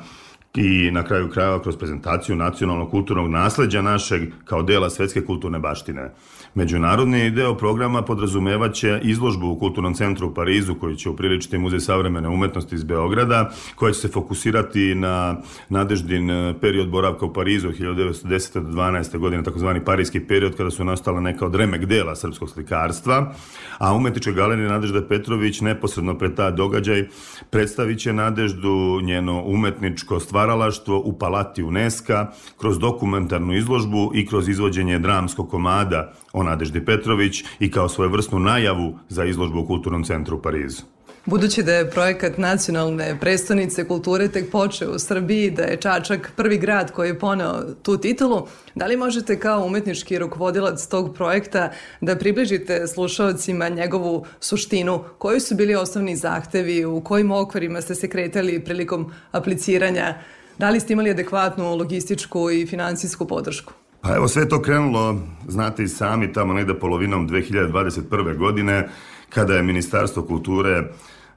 i 0.57 0.91
na 0.91 1.03
kraju 1.03 1.31
krajeva 1.31 1.63
kroz 1.63 1.77
prezentaciju 1.77 2.37
nacionalnog 2.37 2.91
kulturnog 2.91 3.31
nasleđa 3.31 3.83
našeg 3.83 4.23
kao 4.45 4.63
dela 4.63 4.91
svetske 4.91 5.25
kulturne 5.25 5.59
baštine. 5.59 6.11
Međunarodni 6.55 7.31
deo 7.31 7.57
programa 7.57 8.03
podrazumevaće 8.03 9.01
izložbu 9.03 9.47
u 9.47 9.59
Kulturnom 9.59 9.95
centru 9.95 10.29
u 10.29 10.35
Parizu 10.35 10.75
koji 10.75 10.97
će 10.97 11.11
upriličiti 11.11 11.59
Muzej 11.59 11.81
savremene 11.81 12.29
umetnosti 12.29 12.75
iz 12.75 12.85
Beograda, 12.85 13.51
koja 13.75 13.93
će 13.93 14.01
se 14.01 14.09
fokusirati 14.09 14.95
na 14.95 15.37
nadeždin 15.69 16.31
e, 16.31 16.55
period 16.61 16.89
boravka 16.89 17.27
u 17.27 17.33
Parizu 17.33 17.69
od 17.69 17.79
1910. 17.79 18.61
do 18.61 18.69
12. 18.69 19.19
godine, 19.19 19.43
takozvani 19.43 19.85
parijski 19.85 20.21
period 20.21 20.57
kada 20.57 20.71
su 20.71 20.85
nastala 20.85 21.21
neka 21.21 21.47
od 21.47 21.55
remek 21.55 21.85
dela 21.85 22.17
srpskog 22.17 22.51
slikarstva, 22.51 23.33
a 23.79 23.95
umetnička 23.95 24.33
galerija 24.33 24.69
Nadežda 24.69 25.03
Petrović 25.09 25.61
neposredno 25.61 26.19
pred 26.19 26.35
ta 26.35 26.51
događaj 26.51 27.09
predstavit 27.51 27.99
će 27.99 28.13
Nadeždu 28.13 29.01
njeno 29.03 29.43
umetničko 29.45 30.21
stvaralaštvo 30.43 31.03
u 31.05 31.13
palati 31.19 31.63
UNESCO 31.63 32.27
kroz 32.61 32.79
dokumentarnu 32.79 33.55
izložbu 33.55 34.11
i 34.15 34.27
kroz 34.27 34.49
izvođenje 34.49 34.99
dramskog 34.99 35.51
komada 35.51 36.13
o 36.33 36.43
Nadeždi 36.43 36.85
Petrović 36.85 37.45
i 37.61 37.71
kao 37.71 37.89
svojevrsnu 37.89 38.39
najavu 38.39 38.99
za 39.09 39.25
izložbu 39.25 39.61
u 39.61 39.67
Kulturnom 39.67 40.05
centru 40.05 40.37
u 40.37 40.43
Parizu. 40.43 40.83
Budući 41.27 41.63
da 41.63 41.73
je 41.73 41.91
projekat 41.91 42.39
nacionalne 42.39 43.17
prestonice 43.21 43.89
kulture 43.89 44.29
tek 44.29 44.51
počeo 44.51 44.91
u 44.91 44.99
Srbiji, 44.99 45.51
da 45.51 45.63
je 45.63 45.77
Čačak 45.77 46.33
prvi 46.37 46.59
grad 46.59 46.93
koji 46.93 47.09
je 47.09 47.19
poneo 47.19 47.63
tu 47.83 47.97
titulu, 47.99 48.47
da 48.75 48.87
li 48.87 48.97
možete 48.97 49.39
kao 49.39 49.65
umetnički 49.65 50.19
rukovodilac 50.19 50.87
tog 50.87 51.15
projekta 51.15 51.71
da 52.01 52.17
približite 52.17 52.87
slušalcima 52.87 53.69
njegovu 53.69 54.27
suštinu? 54.41 55.05
Koji 55.19 55.41
su 55.41 55.55
bili 55.55 55.75
osnovni 55.75 56.17
zahtevi, 56.17 56.85
u 56.85 57.01
kojim 57.01 57.31
okvarima 57.31 57.81
ste 57.81 57.95
se 57.95 58.09
kretali 58.09 58.65
prilikom 58.65 59.13
apliciranja? 59.33 60.15
Da 60.59 60.71
li 60.71 60.81
ste 60.81 60.93
imali 60.93 61.11
adekvatnu 61.11 61.77
logističku 61.77 62.51
i 62.51 62.67
finansijsku 62.67 63.27
podršku? 63.27 63.73
Pa 64.01 64.17
evo 64.17 64.29
sve 64.29 64.49
to 64.49 64.63
krenulo, 64.63 65.21
znate 65.49 65.83
i 65.83 65.89
sami, 65.89 66.33
tamo 66.33 66.53
negde 66.53 66.75
polovinom 66.75 67.29
2021. 67.29 68.39
godine, 68.39 68.89
kada 69.29 69.55
je 69.55 69.63
Ministarstvo 69.63 70.23
kulture 70.23 70.85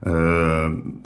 e, 0.05 0.09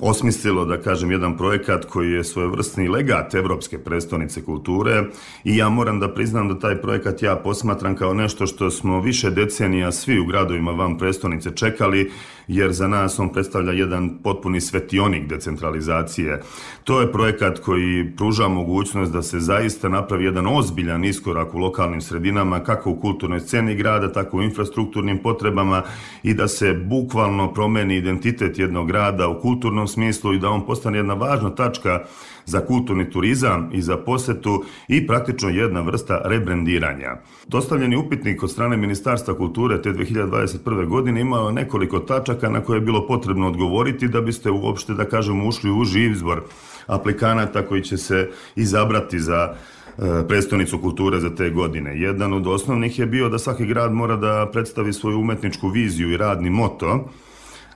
osmislilo, 0.01 0.65
da 0.65 0.82
kažem, 0.82 1.12
jedan 1.12 1.38
projekat 1.38 1.86
koji 1.86 2.12
je 2.12 2.24
svojevrsni 2.24 2.88
legat 2.88 3.36
Evropske 3.36 3.77
prestonice 3.77 4.41
kulture 4.41 5.03
i 5.44 5.58
ja 5.58 5.70
moram 5.70 6.00
da 6.00 6.13
priznam 6.13 6.48
da 6.48 6.60
taj 6.60 6.82
projekat 6.82 7.22
ja 7.24 7.36
posmatram 7.36 7.96
kao 7.96 8.13
nešto 8.13 8.48
što 8.48 8.72
smo 8.72 9.01
više 9.01 9.29
decenija 9.29 9.91
svi 9.91 10.20
u 10.20 10.25
gradovima 10.25 10.72
van 10.72 10.98
prestonice 10.98 11.51
čekali, 11.56 12.12
jer 12.48 12.72
za 12.74 12.88
nas 12.88 13.20
on 13.20 13.34
predstavlja 13.34 13.72
jedan 13.72 14.18
potpuni 14.24 14.62
svetionik 14.62 15.27
decentralizacije. 15.27 16.41
To 16.84 17.01
je 17.01 17.12
projekat 17.12 17.60
koji 17.60 18.12
pruža 18.18 18.48
mogućnost 18.48 19.12
da 19.12 19.22
se 19.22 19.39
zaista 19.39 19.89
napravi 19.89 20.25
jedan 20.25 20.48
ozbiljan 20.48 21.06
iskorak 21.06 21.53
u 21.53 21.58
lokalnim 21.58 22.01
sredinama, 22.01 22.60
kako 22.60 22.89
u 22.89 23.00
kulturnoj 23.00 23.39
sceni 23.39 23.75
grada, 23.75 24.12
tako 24.12 24.38
u 24.38 24.41
infrastrukturnim 24.41 25.18
potrebama 25.18 25.84
i 26.24 26.34
da 26.34 26.48
se 26.48 26.74
bukvalno 26.74 27.53
promeni 27.53 27.96
identitet 27.96 28.60
jednog 28.60 28.88
grada 28.89 29.27
u 29.27 29.39
kulturnom 29.41 29.88
smislu 29.88 30.34
i 30.34 30.39
da 30.39 30.50
on 30.50 30.65
postane 30.65 30.98
jedna 30.98 31.13
važna 31.13 31.50
tačka 31.55 32.00
za 32.46 32.60
kulturni 32.65 33.10
turizam 33.10 33.69
i 33.74 33.81
za 33.81 33.98
posetu 33.98 34.63
i 34.88 35.08
praktično 35.08 35.50
jedna 35.50 35.81
vrsta 35.81 36.22
rebrendiranja. 36.25 37.17
Dostavljeni 37.48 37.98
upitnik 37.98 38.43
od 38.43 38.51
strane 38.51 38.77
Ministarstva 38.77 39.34
kulture 39.38 39.81
te 39.81 39.93
2021. 39.93 40.88
godine 40.88 41.22
imao 41.22 41.51
nekoliko 41.51 42.00
tačaka 42.00 42.50
na 42.50 42.62
koje 42.62 42.77
je 42.77 42.81
bilo 42.81 43.08
potrebno 43.08 43.48
odgovoriti 43.48 44.08
da 44.08 44.22
biste 44.22 44.51
uopšte, 44.51 44.93
da 44.93 45.05
kažemo, 45.05 45.48
ušli 45.48 45.72
u 45.72 45.84
živ 45.86 46.12
izbor 46.12 46.41
aplikanata 46.88 47.65
koji 47.65 47.81
će 47.84 47.98
se 47.98 48.29
izabrati 48.55 49.19
za 49.19 49.53
e, 49.53 50.27
predstavnicu 50.27 50.79
kulture 50.79 51.19
za 51.19 51.36
te 51.36 51.50
godine. 51.50 52.00
Jedan 52.00 52.34
od 52.34 52.48
osnovnih 52.48 53.00
je 53.00 53.05
bio 53.05 53.29
da 53.29 53.39
svaki 53.39 53.65
grad 53.65 53.93
mora 53.93 54.15
da 54.15 54.50
predstavi 54.51 54.93
svoju 54.93 55.19
umetničku 55.19 55.67
viziju 55.67 56.12
i 56.12 56.17
radni 56.17 56.50
moto, 56.50 57.10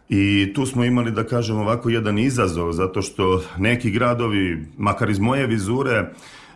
I 0.10 0.52
tu 0.56 0.66
smo 0.66 0.84
imali, 0.84 1.12
da 1.12 1.24
kažem, 1.24 1.58
ovako 1.58 1.90
jedan 1.90 2.18
izazov, 2.20 2.72
zato 2.72 3.02
što 3.02 3.44
neki 3.58 3.92
gradovi, 3.92 4.66
makar 4.78 5.10
iz 5.10 5.20
moje 5.20 5.48
vizure, 5.48 6.10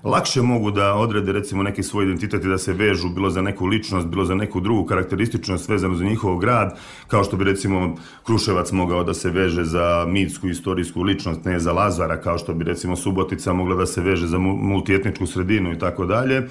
lakše 0.04 0.42
mogu 0.42 0.72
da 0.72 0.94
odrede 0.94 1.32
recimo 1.32 1.64
neki 1.64 1.84
svoj 1.84 2.06
identitet 2.06 2.44
i 2.44 2.48
da 2.48 2.58
se 2.58 2.74
vežu 2.74 3.10
bilo 3.10 3.30
za 3.30 3.42
neku 3.42 3.66
ličnost, 3.66 4.08
bilo 4.08 4.26
za 4.26 4.36
neku 4.36 4.60
drugu 4.60 4.86
karakterističnost 4.86 5.70
vezanu 5.70 5.96
za 5.96 6.04
njihov 6.04 6.38
grad, 6.38 6.80
kao 7.08 7.24
što 7.24 7.38
bi 7.38 7.44
recimo 7.44 7.96
Kruševac 8.24 8.72
mogao 8.72 9.04
da 9.04 9.14
se 9.14 9.30
veže 9.30 9.64
za 9.64 10.06
mitsku 10.08 10.48
istorijsku 10.48 11.02
ličnost, 11.02 11.46
ne 11.46 11.60
za 11.60 11.74
Lazara, 11.74 12.22
kao 12.22 12.38
što 12.38 12.54
bi 12.54 12.64
recimo 12.64 12.96
Subotica 12.96 13.54
mogla 13.54 13.76
da 13.76 13.86
se 13.86 14.02
veže 14.02 14.28
za 14.28 14.38
multietničku 14.38 15.26
sredinu 15.26 15.74
i 15.74 15.80
tako 15.80 16.06
dalje. 16.06 16.48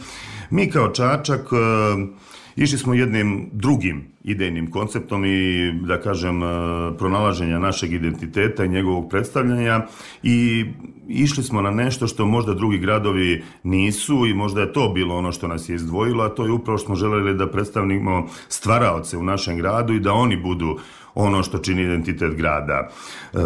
Mi 0.50 0.70
kao 0.70 0.88
Čačak 0.88 1.52
uh, 1.52 1.58
Išli 2.56 2.78
smo 2.78 2.94
jednim 2.94 3.50
drugim 3.52 4.04
idejnim 4.25 4.70
konceptom 4.70 5.25
i, 5.25 5.72
da 5.82 6.00
kažem, 6.00 6.42
e, 6.42 6.46
pronalaženja 6.98 7.58
našeg 7.58 7.92
identiteta 7.92 8.64
i 8.64 8.68
njegovog 8.68 9.10
predstavljanja 9.10 9.86
i 10.22 10.64
išli 11.08 11.42
smo 11.42 11.62
na 11.62 11.70
nešto 11.70 12.06
što 12.06 12.26
možda 12.26 12.54
drugi 12.54 12.78
gradovi 12.78 13.42
nisu 13.62 14.26
i 14.26 14.34
možda 14.34 14.60
je 14.60 14.72
to 14.72 14.88
bilo 14.88 15.16
ono 15.16 15.32
što 15.32 15.48
nas 15.48 15.68
je 15.68 15.75
izdvojilo, 15.75 16.25
a 16.25 16.28
to 16.28 16.44
je 16.44 16.52
upravo 16.52 16.78
što 16.78 16.86
smo 16.86 16.94
želeli 16.94 17.34
da 17.34 17.50
predstavnimo 17.50 18.26
stvaraoce 18.48 19.16
u 19.16 19.22
našem 19.22 19.56
gradu 19.56 19.94
i 19.94 20.00
da 20.00 20.12
oni 20.12 20.36
budu 20.36 20.78
ono 21.16 21.42
što 21.42 21.58
čini 21.58 21.82
identitet 21.82 22.35
grada. 22.35 22.88
E, 23.32 23.38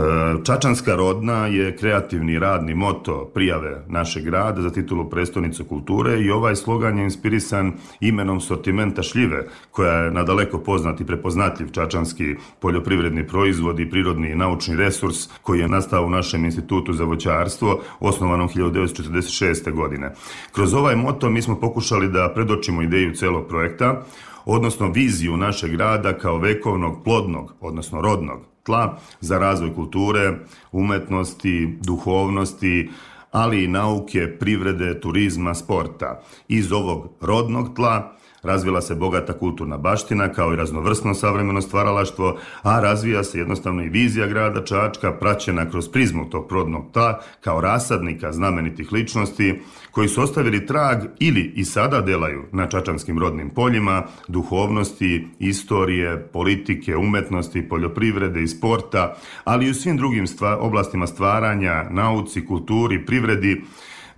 Čačanska 0.45 0.95
rodna 0.95 1.47
je 1.47 1.77
kreativni 1.77 2.39
radni 2.39 2.75
moto 2.75 3.31
prijave 3.35 3.85
našeg 3.89 4.25
grada 4.25 4.63
za 4.63 4.71
titulu 4.71 5.11
prestonice 5.11 5.65
kulture 5.65 6.21
i 6.21 6.31
ovaj 6.31 6.57
slogan 6.57 6.99
je 6.99 7.05
inspirisan 7.05 7.73
imenom 8.01 8.41
sortimenta 8.41 9.03
šljive, 9.03 9.47
koja 9.71 9.93
je 9.93 10.11
nadaleko 10.11 10.59
poznat 10.59 11.01
i 11.01 11.07
prepoznatljiv 11.07 11.71
čačanski 11.71 12.37
poljoprivredni 12.61 13.27
proizvod 13.27 13.81
i 13.81 13.91
prirodni 13.91 14.35
naučni 14.35 14.77
resurs 14.77 15.29
koji 15.43 15.61
je 15.61 15.69
nastao 15.69 16.05
u 16.05 16.11
našem 16.11 16.45
institutu 16.45 16.93
za 16.93 17.05
voćarstvo, 17.05 17.81
osnovanom 18.01 18.49
1946. 18.49 19.73
godine. 19.73 20.15
Kroz 20.53 20.75
ovaj 20.75 20.97
moto 20.97 21.31
mi 21.31 21.43
smo 21.43 21.61
pokušali 21.61 22.09
da 22.09 22.33
predočimo 22.35 22.83
ideju 22.83 23.15
celog 23.15 23.49
projekta, 23.49 24.03
odnosno 24.53 24.91
viziju 24.91 25.37
našeg 25.37 25.71
grada 25.71 26.19
kao 26.19 26.39
vekovnog, 26.39 27.05
plodnog, 27.05 27.55
odnosno 27.61 28.01
rodnog 28.01 28.39
tla 28.63 28.99
za 29.21 29.39
razvoj 29.39 29.75
kulture, 29.75 30.39
umetnosti, 30.73 31.79
duhovnosti, 31.81 32.91
ali 33.31 33.65
i 33.65 33.69
nauke, 33.69 34.27
privrede, 34.39 35.01
turizma, 35.01 35.55
sporta. 35.55 36.23
Iz 36.49 36.73
ovog 36.73 37.09
rodnog 37.21 37.77
tla 37.77 38.17
Razvila 38.43 38.81
se 38.81 38.95
bogata 38.95 39.33
kulturna 39.33 39.77
baština 39.77 40.33
kao 40.33 40.53
i 40.53 40.57
raznovrsno 40.57 41.15
savremeno 41.15 41.61
stvaralaštvo, 41.61 42.39
a 42.63 42.81
razvija 42.81 43.25
se 43.25 43.39
jednostavno 43.39 43.83
i 43.83 43.89
vizija 43.89 44.27
grada 44.27 44.65
Čačka 44.65 45.13
praćena 45.13 45.71
kroz 45.71 45.89
prizmu 45.89 46.31
tog 46.31 46.49
prodnog 46.49 46.85
ta 46.93 47.21
kao 47.41 47.61
rasadnika 47.61 48.33
znamenitih 48.33 48.93
ličnosti 48.93 49.61
koji 49.91 50.09
su 50.09 50.23
ostavili 50.23 50.67
trag 50.67 50.99
ili 51.19 51.53
i 51.57 51.65
sada 51.65 52.01
delaju 52.01 52.45
na 52.53 52.67
čačanskim 52.69 53.19
rodnim 53.19 53.51
poljima 53.51 54.03
duhovnosti, 54.29 55.27
istorije, 55.39 56.29
politike, 56.33 56.97
umetnosti, 56.97 57.69
poljoprivrede 57.69 58.43
i 58.43 58.49
sporta, 58.49 59.17
ali 59.45 59.67
i 59.67 59.71
u 59.71 59.75
svim 59.75 59.97
drugim 59.97 60.27
stva, 60.27 60.59
oblastima 60.59 61.07
stvaranja, 61.07 61.87
nauci, 61.91 62.47
kulturi, 62.47 63.07
privredi, 63.07 63.63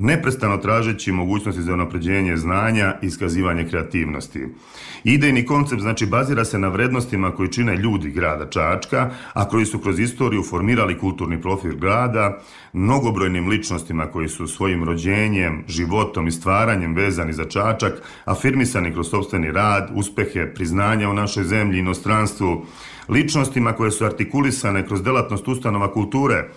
neprestano 0.03 0.57
tražeći 0.57 1.13
mogućnosti 1.13 1.63
za 1.63 1.75
unapređenje 1.75 2.37
znanja 2.37 2.95
i 3.03 3.07
iskazivanje 3.07 3.69
kreativnosti. 3.69 4.47
Idejni 5.05 5.47
koncept 5.47 5.83
znači 5.83 6.07
bazira 6.07 6.45
se 6.45 6.59
na 6.59 6.69
vrednostima 6.69 7.31
koji 7.31 7.53
čine 7.53 7.77
ljudi 7.77 8.11
grada 8.11 8.51
Čačka, 8.51 9.11
a 9.33 9.49
koji 9.49 9.67
su 9.67 9.79
kroz 9.79 9.99
istoriju 9.99 10.43
formirali 10.43 10.99
kulturni 10.99 11.41
profil 11.43 11.77
grada, 11.77 12.39
mnogobrojnim 12.73 13.49
ličnostima 13.49 14.07
koji 14.07 14.29
su 14.29 14.47
svojim 14.47 14.85
rođenjem, 14.85 15.65
životom 15.69 16.27
i 16.27 16.33
stvaranjem 16.33 16.95
vezani 16.95 17.33
za 17.33 17.45
Čačak, 17.45 17.93
afirmisani 18.25 18.93
kroz 18.93 19.11
sobstveni 19.11 19.53
rad, 19.53 19.91
uspehe, 19.95 20.55
priznanja 20.55 21.11
u 21.11 21.15
našoj 21.15 21.45
zemlji 21.45 21.77
i 21.77 21.81
inostranstvu, 21.81 22.67
ličnostima 23.09 23.73
koje 23.73 23.91
su 23.91 24.05
artikulisane 24.05 24.87
kroz 24.87 25.03
delatnost 25.03 25.49
ustanova 25.49 25.93
kulture, 25.93 26.49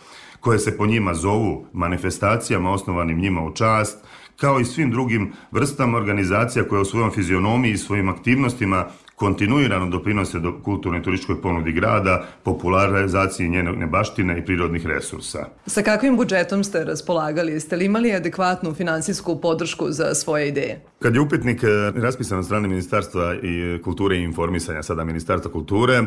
koje 0.45 0.59
se 0.59 0.77
po 0.77 0.85
njima 0.85 1.13
zovu 1.13 1.65
manifestacijama 1.73 2.71
osnovanim 2.71 3.19
njima 3.19 3.43
u 3.43 3.53
čast, 3.53 3.97
kao 4.35 4.59
i 4.59 4.65
svim 4.65 4.91
drugim 4.91 5.33
vrstama 5.51 5.97
organizacija 5.97 6.67
koje 6.67 6.81
u 6.81 6.85
svojom 6.85 7.11
fizionomiji 7.11 7.71
i 7.71 7.77
svojim 7.77 8.09
aktivnostima 8.09 8.85
kontinuirano 9.15 9.89
doprinose 9.89 10.39
do 10.39 10.59
kulturnoj 10.63 11.03
turističkoj 11.03 11.41
ponudi 11.41 11.71
grada, 11.71 12.25
popularizaciji 12.43 13.49
njene 13.49 13.87
baštine 13.87 14.39
i 14.39 14.45
prirodnih 14.45 14.85
resursa. 14.85 15.45
Sa 15.65 15.83
kakvim 15.83 16.17
budžetom 16.17 16.63
ste 16.63 16.83
raspolagali? 16.83 17.51
Jeste 17.51 17.75
li 17.75 17.85
imali 17.85 18.13
adekvatnu 18.13 18.73
finansijsku 18.73 19.41
podršku 19.41 19.91
za 19.91 20.13
svoje 20.13 20.47
ideje? 20.47 20.81
Kad 20.99 21.15
je 21.15 21.21
upitnik 21.21 21.63
e, 21.63 21.67
raspisan 21.95 22.39
od 22.39 22.45
strane 22.45 22.67
Ministarstva 22.67 23.35
i 23.35 23.81
kulture 23.83 24.17
i 24.17 24.23
informisanja, 24.23 24.83
sada 24.83 25.03
Ministarstva 25.03 25.51
kulture, 25.51 26.03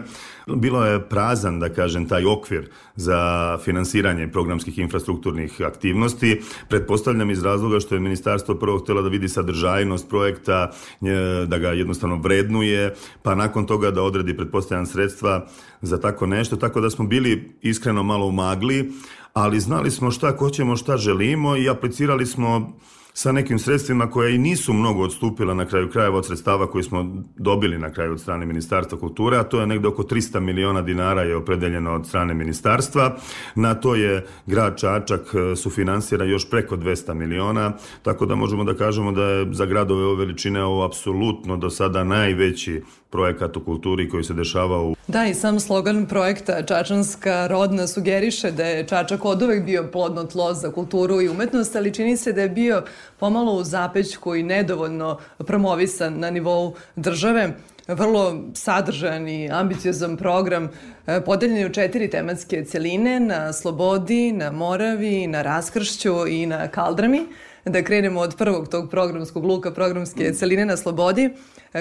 bilo 0.46 0.84
je 0.84 1.00
prazan, 1.08 1.60
da 1.60 1.68
kažem, 1.68 2.08
taj 2.08 2.24
okvir 2.24 2.70
za 2.96 3.58
finansiranje 3.64 4.28
programskih 4.28 4.78
infrastrukturnih 4.78 5.60
aktivnosti. 5.66 6.40
Pretpostavljam 6.68 7.30
iz 7.30 7.42
razloga 7.42 7.80
što 7.80 7.94
je 7.94 8.00
Ministarstvo 8.00 8.54
prvo 8.54 8.78
htjela 8.78 9.02
da 9.02 9.08
vidi 9.08 9.28
sadržajnost 9.28 10.08
projekta, 10.08 10.70
e, 11.02 11.46
da 11.46 11.58
ga 11.58 11.68
jednostavno 11.68 12.16
vrednuje, 12.16 12.94
pa 13.22 13.34
nakon 13.34 13.66
toga 13.66 13.90
da 13.90 14.02
odredi 14.02 14.36
pretpostavljam 14.36 14.86
sredstva 14.86 15.46
za 15.82 16.00
tako 16.00 16.26
nešto, 16.26 16.56
tako 16.56 16.80
da 16.80 16.90
smo 16.90 17.06
bili 17.06 17.56
iskreno 17.62 18.02
malo 18.02 18.26
u 18.26 18.32
magli, 18.32 18.92
ali 19.32 19.60
znali 19.60 19.90
smo 19.90 20.10
šta 20.10 20.36
hoćemo, 20.38 20.76
šta 20.76 20.96
želimo 20.96 21.56
i 21.56 21.68
aplicirali 21.68 22.26
smo 22.26 22.78
sa 23.18 23.32
nekim 23.32 23.58
sredstvima 23.58 24.10
koja 24.10 24.28
i 24.28 24.38
nisu 24.38 24.72
mnogo 24.72 25.02
odstupila 25.02 25.54
na 25.54 25.66
kraju 25.66 25.90
krajeva 25.90 26.18
od 26.18 26.26
sredstava 26.26 26.70
koji 26.70 26.84
smo 26.84 27.24
dobili 27.36 27.78
na 27.78 27.90
kraju 27.92 28.12
od 28.12 28.20
strane 28.20 28.46
Ministarstva 28.46 28.98
kulture, 28.98 29.36
a 29.38 29.42
to 29.42 29.60
je 29.60 29.66
negde 29.66 29.88
oko 29.88 30.02
300 30.02 30.40
miliona 30.40 30.82
dinara 30.82 31.22
je 31.22 31.36
opredeljeno 31.36 31.94
od 31.94 32.06
strane 32.06 32.34
Ministarstva. 32.34 33.16
Na 33.54 33.74
to 33.74 33.94
je 33.94 34.26
grad 34.46 34.78
Čačak 34.78 35.20
e, 35.34 35.56
sufinansira 35.56 36.24
još 36.24 36.50
preko 36.50 36.76
200 36.76 37.14
miliona, 37.14 37.72
tako 38.02 38.26
da 38.26 38.34
možemo 38.34 38.64
da 38.64 38.74
kažemo 38.74 39.12
da 39.12 39.24
je 39.24 39.46
za 39.52 39.66
gradove 39.66 40.04
ove 40.04 40.16
veličine 40.16 40.62
ovo 40.64 40.84
apsolutno 40.84 41.56
do 41.56 41.70
sada 41.70 42.04
najveći 42.04 42.82
projekat 43.10 43.56
u 43.56 43.64
kulturi 43.64 44.08
koji 44.08 44.24
se 44.24 44.34
dešava 44.34 44.82
u... 44.82 44.94
Da, 45.06 45.26
i 45.26 45.34
sam 45.34 45.60
slogan 45.60 46.06
projekta 46.06 46.62
Čačanska 46.62 47.46
rodna 47.46 47.86
sugeriše 47.86 48.50
da 48.50 48.64
je 48.64 48.86
Čačak 48.86 49.24
od 49.24 49.42
uvek 49.42 49.64
bio 49.64 49.88
plodno 49.92 50.24
tlo 50.24 50.54
za 50.54 50.72
kulturu 50.72 51.20
i 51.20 51.28
umetnost, 51.28 51.76
ali 51.76 51.94
čini 51.94 52.16
se 52.16 52.32
da 52.32 52.42
je 52.42 52.48
bio 52.48 52.82
pomalo 53.18 53.52
u 53.52 53.64
zapećku 53.64 54.34
i 54.34 54.42
nedovoljno 54.42 55.18
promovisan 55.38 56.18
na 56.18 56.30
nivou 56.30 56.74
države 56.96 57.54
vrlo 57.88 58.44
sadržan 58.54 59.28
i 59.28 59.50
ambiciozan 59.50 60.16
program 60.16 60.68
e, 61.06 61.20
podeljeni 61.24 61.66
u 61.66 61.72
četiri 61.72 62.10
tematske 62.10 62.64
celine, 62.64 63.20
na 63.20 63.52
Slobodi, 63.52 64.32
na 64.32 64.50
Moravi, 64.50 65.26
na 65.26 65.42
Raskršću 65.42 66.26
i 66.26 66.46
na 66.46 66.68
Kaldrami. 66.68 67.26
Da 67.64 67.82
krenemo 67.84 68.20
od 68.20 68.36
prvog 68.36 68.68
tog 68.68 68.90
programskog 68.90 69.44
luka, 69.44 69.70
programske 69.70 70.32
celine 70.32 70.66
na 70.66 70.76
Slobodi, 70.76 71.30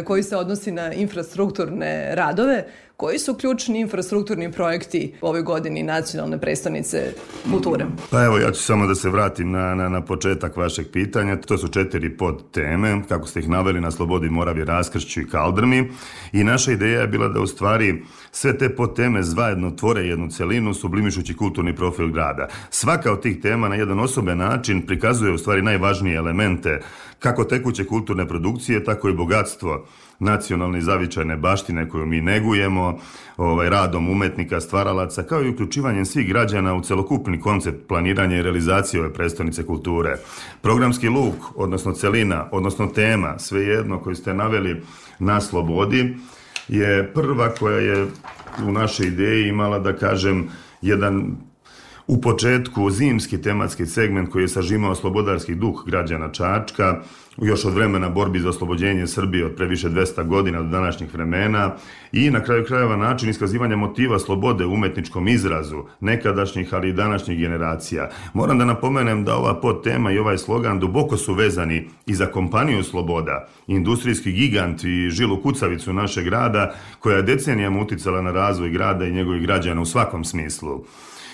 koji 0.05 0.23
se 0.23 0.37
odnosi 0.37 0.71
na 0.71 0.93
infrastrukturne 0.93 2.15
radove. 2.15 2.65
Koji 2.97 3.19
su 3.19 3.33
ključni 3.33 3.79
infrastrukturni 3.79 4.51
projekti 4.51 5.13
ove 5.21 5.41
godini 5.41 5.83
nacionalne 5.83 6.41
predstavnice 6.41 7.13
kulture? 7.51 7.85
Pa 8.11 8.23
evo, 8.23 8.37
ja 8.37 8.51
ću 8.51 8.63
samo 8.63 8.87
da 8.87 8.95
se 8.95 9.09
vratim 9.09 9.51
na, 9.51 9.75
na, 9.75 9.89
na 9.89 10.01
početak 10.01 10.57
vašeg 10.57 10.87
pitanja. 10.91 11.35
To 11.35 11.57
su 11.57 11.67
četiri 11.67 12.17
pod 12.17 12.51
teme, 12.51 13.01
kako 13.09 13.27
ste 13.27 13.39
ih 13.39 13.49
naveli 13.49 13.81
na 13.81 13.91
Slobodi, 13.91 14.29
Moravi, 14.29 14.65
Raskršću 14.65 15.21
i 15.21 15.27
Kaldrmi. 15.27 15.91
I 16.31 16.43
naša 16.43 16.71
ideja 16.71 17.01
je 17.01 17.07
bila 17.07 17.27
da 17.27 17.39
u 17.39 17.47
stvari 17.47 18.03
sve 18.31 18.57
te 18.57 18.75
pod 18.75 18.95
teme 18.95 19.23
zvajedno 19.23 19.71
tvore 19.71 20.01
jednu 20.01 20.29
celinu, 20.29 20.73
sublimišući 20.73 21.35
kulturni 21.35 21.75
profil 21.75 22.11
grada. 22.11 22.47
Svaka 22.69 23.11
od 23.11 23.21
tih 23.21 23.41
tema 23.41 23.69
na 23.69 23.75
jedan 23.75 23.99
osoben 23.99 24.37
način 24.37 24.85
prikazuje 24.85 25.31
u 25.33 25.37
stvari 25.37 25.61
najvažnije 25.61 26.15
elemente 26.15 26.79
kako 27.19 27.43
tekuće 27.43 27.85
kulturne 27.85 28.27
produkcije, 28.27 28.83
tako 28.83 29.09
i 29.09 29.13
bogatstvo 29.13 29.86
nacionalne 30.19 30.81
zavičajne 30.81 31.37
baštine 31.37 31.89
koju 31.89 32.05
mi 32.05 32.21
negujemo, 32.21 32.99
ovaj, 33.37 33.69
radom 33.69 34.09
umetnika, 34.09 34.61
stvaralaca, 34.61 35.23
kao 35.23 35.43
i 35.43 35.49
uključivanjem 35.49 36.05
svih 36.05 36.27
građana 36.27 36.75
u 36.75 36.81
celokupni 36.81 37.41
koncept 37.41 37.87
planiranja 37.87 38.37
i 38.37 38.41
realizacije 38.41 39.01
ove 39.01 39.13
predstavnice 39.13 39.65
kulture. 39.65 40.17
Programski 40.61 41.09
luk, 41.09 41.35
odnosno 41.55 41.93
celina, 41.93 42.49
odnosno 42.51 42.87
tema, 42.87 43.39
svejedno 43.39 43.99
koju 43.99 44.15
ste 44.15 44.33
naveli 44.33 44.81
na 45.19 45.41
slobodi, 45.41 46.17
je 46.67 47.13
prva 47.13 47.49
koja 47.49 47.77
je 47.77 48.07
u 48.67 48.71
našoj 48.71 49.07
ideji 49.07 49.47
imala, 49.49 49.79
da 49.79 49.95
kažem, 49.95 50.49
jedan 50.81 51.37
u 52.07 52.21
početku 52.21 52.89
zimski 52.89 53.41
tematski 53.41 53.85
segment 53.85 54.29
koji 54.31 54.43
je 54.43 54.47
sažimao 54.47 54.95
slobodarski 54.95 55.55
duh 55.55 55.83
građana 55.85 56.31
Čačka, 56.31 57.01
još 57.41 57.65
od 57.65 57.73
vremena 57.73 58.09
borbi 58.09 58.39
za 58.39 58.49
oslobođenje 58.49 59.07
Srbije 59.07 59.45
od 59.45 59.55
previše 59.55 59.89
200 59.89 60.27
godina 60.27 60.61
do 60.61 60.69
današnjih 60.69 61.13
vremena 61.13 61.75
i 62.11 62.29
na 62.29 62.43
kraju 62.43 62.65
krajeva 62.65 62.95
način 62.95 63.29
iskazivanja 63.29 63.75
motiva 63.75 64.19
slobode 64.19 64.65
u 64.65 64.73
umetničkom 64.73 65.27
izrazu 65.27 65.83
nekadašnjih, 65.99 66.73
ali 66.73 66.89
i 66.89 66.93
današnjih 66.93 67.39
generacija. 67.39 68.09
Moram 68.33 68.57
da 68.57 68.65
napomenem 68.65 69.23
da 69.23 69.35
ova 69.35 69.61
podtema 69.61 70.11
i 70.11 70.17
ovaj 70.17 70.37
slogan 70.37 70.79
duboko 70.79 71.17
su 71.17 71.33
vezani 71.33 71.87
i 72.05 72.15
za 72.15 72.25
kompaniju 72.25 72.83
Sloboda, 72.83 73.47
industrijski 73.67 74.31
gigant 74.31 74.83
i 74.83 75.09
žilu 75.09 75.41
kucavicu 75.41 75.93
našeg 75.93 76.25
grada, 76.25 76.73
koja 76.99 77.21
decenijama 77.21 77.81
uticala 77.81 78.21
na 78.21 78.31
razvoj 78.31 78.69
grada 78.69 79.05
i 79.05 79.11
njegovih 79.11 79.41
građana 79.41 79.81
u 79.81 79.85
svakom 79.85 80.23
smislu. 80.23 80.83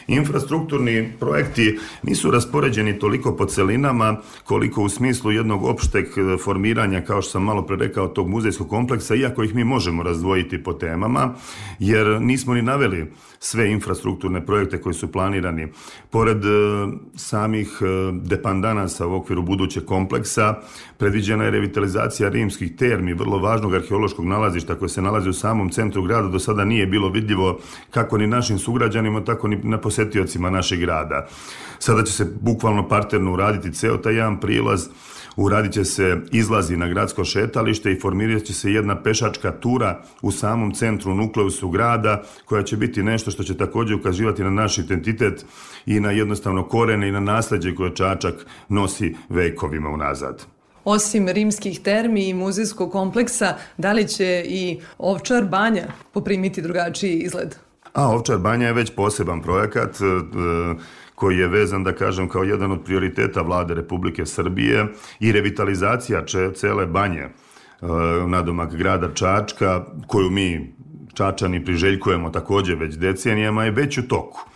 Infrastrukturni 0.07 1.09
projekti 1.19 1.79
nisu 2.03 2.31
raspoređeni 2.31 2.99
toliko 2.99 3.35
po 3.35 3.45
celinama 3.45 4.17
koliko 4.43 4.81
u 4.81 4.89
smislu 4.89 5.31
jednog 5.31 5.63
opšteg 5.63 6.05
e, 6.05 6.37
formiranja, 6.37 7.01
kao 7.01 7.21
što 7.21 7.31
sam 7.31 7.43
malo 7.43 7.61
pre 7.65 7.75
rekao, 7.75 8.07
tog 8.07 8.29
muzejskog 8.29 8.69
kompleksa, 8.69 9.15
iako 9.15 9.43
ih 9.43 9.55
mi 9.55 9.63
možemo 9.63 10.03
razdvojiti 10.03 10.63
po 10.63 10.73
temama, 10.73 11.33
jer 11.79 12.21
nismo 12.21 12.53
ni 12.53 12.61
naveli 12.61 13.11
sve 13.39 13.71
infrastrukturne 13.71 14.45
projekte 14.45 14.81
koji 14.81 14.93
su 14.93 15.11
planirani. 15.11 15.67
Pored 16.09 16.45
e, 16.45 16.49
samih 17.15 17.79
e, 17.81 17.85
depandanasa 18.11 19.07
u 19.07 19.15
okviru 19.15 19.41
budućeg 19.41 19.85
kompleksa, 19.85 20.55
predviđena 20.97 21.43
je 21.43 21.51
revitalizacija 21.51 22.29
rimskih 22.29 22.75
termi, 22.75 23.13
vrlo 23.13 23.37
važnog 23.37 23.73
arheološkog 23.75 24.25
nalazišta 24.25 24.75
koje 24.75 24.89
se 24.89 25.01
nalazi 25.01 25.29
u 25.29 25.33
samom 25.33 25.69
centru 25.69 26.03
grada, 26.03 26.27
do 26.27 26.39
sada 26.39 26.65
nije 26.65 26.85
bilo 26.85 27.09
vidljivo 27.09 27.59
kako 27.91 28.17
ni 28.17 28.27
našim 28.27 28.59
sugrađanima, 28.59 29.23
tako 29.23 29.47
ni 29.47 29.59
na 29.63 29.77
posetiocima 29.93 30.49
našeg 30.49 30.79
grada. 30.79 31.27
Sada 31.79 32.03
će 32.03 32.11
se 32.11 32.25
bukvalno 32.41 32.87
parterno 32.87 33.33
uraditi 33.33 33.73
ceo 33.73 33.97
taj 33.97 34.15
jedan 34.15 34.39
prilaz, 34.39 34.87
uradit 35.35 35.73
će 35.73 35.85
se 35.85 36.17
izlazi 36.31 36.77
na 36.77 36.87
gradsko 36.87 37.25
šetalište 37.25 37.91
i 37.91 37.99
formirat 37.99 38.43
će 38.43 38.53
se 38.53 38.71
jedna 38.71 39.03
pešačka 39.03 39.51
tura 39.51 40.01
u 40.21 40.31
samom 40.31 40.73
centru 40.73 41.15
nukleusu 41.15 41.69
grada 41.69 42.23
koja 42.45 42.63
će 42.63 42.77
biti 42.77 43.03
nešto 43.03 43.31
što 43.31 43.43
će 43.43 43.57
takođe 43.57 43.95
ukazivati 43.95 44.43
na 44.43 44.49
naš 44.49 44.77
identitet 44.77 45.45
i 45.85 45.99
na 45.99 46.11
jednostavno 46.11 46.63
korene 46.63 47.07
i 47.07 47.11
na 47.11 47.19
nasledđe 47.19 47.75
koje 47.75 47.95
Čačak 47.95 48.45
nosi 48.69 49.15
vekovima 49.29 49.89
unazad. 49.89 50.45
Osim 50.85 51.29
rimskih 51.29 51.79
termi 51.79 52.29
i 52.29 52.33
muzejskog 52.33 52.91
kompleksa, 52.91 53.57
da 53.77 53.93
li 53.93 54.07
će 54.07 54.43
i 54.47 54.79
Ovčar 54.97 55.45
banja 55.45 55.87
poprimiti 56.13 56.61
drugačiji 56.61 57.19
izgled? 57.19 57.55
A 57.93 58.07
Ovčar 58.07 58.37
banja 58.37 58.67
je 58.67 58.73
već 58.73 58.95
poseban 58.95 59.41
projekat 59.41 59.95
e, 60.01 60.03
koji 61.15 61.37
je 61.37 61.47
vezan, 61.47 61.83
da 61.83 61.95
kažem, 61.95 62.29
kao 62.29 62.43
jedan 62.43 62.71
od 62.71 62.83
prioriteta 62.83 63.41
vlade 63.41 63.73
Republike 63.73 64.25
Srbije 64.25 64.87
i 65.19 65.31
revitalizacija 65.31 66.25
cele 66.55 66.85
banje 66.85 67.21
e, 67.21 67.29
nadomak 68.27 68.75
grada 68.75 69.13
Čačka, 69.13 69.85
koju 70.07 70.29
mi 70.29 70.73
Čačani 71.13 71.65
priželjkujemo 71.65 72.29
takođe 72.29 72.75
već 72.75 72.95
decenijama, 72.95 73.65
je 73.65 73.71
već 73.71 73.97
u 73.97 74.07
toku. 74.07 74.52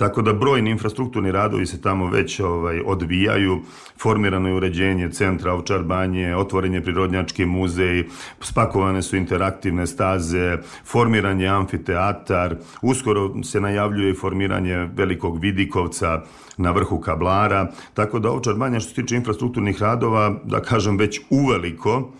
Tako 0.00 0.22
da 0.22 0.32
brojni 0.32 0.70
infrastrukturni 0.70 1.32
radovi 1.32 1.66
se 1.66 1.80
tamo 1.82 2.06
već 2.10 2.40
ovaj, 2.40 2.80
odvijaju, 2.86 3.60
formirano 3.98 4.48
je 4.48 4.54
uređenje 4.54 5.10
centra 5.10 5.52
Ovčar 5.52 5.82
banje, 5.82 6.36
otvoren 6.36 6.74
je 6.74 6.82
prirodnjački 6.82 7.44
muzej, 7.46 8.04
spakovane 8.40 9.02
su 9.02 9.16
interaktivne 9.16 9.86
staze, 9.86 10.58
formiran 10.84 11.40
je 11.40 11.48
amfiteatar, 11.48 12.56
uskoro 12.82 13.42
se 13.44 13.60
najavljuje 13.60 14.10
i 14.10 14.16
formiranje 14.16 14.88
velikog 14.96 15.38
vidikovca 15.38 16.22
na 16.56 16.70
vrhu 16.70 17.00
kablara, 17.00 17.66
tako 17.94 18.18
da 18.18 18.30
Ovčar 18.30 18.54
banja 18.54 18.80
što 18.80 18.88
se 18.88 19.02
tiče 19.02 19.16
infrastrukturnih 19.16 19.82
radova, 19.82 20.40
da 20.44 20.62
kažem 20.62 20.96
već 20.98 21.20
uveliko, 21.30 22.12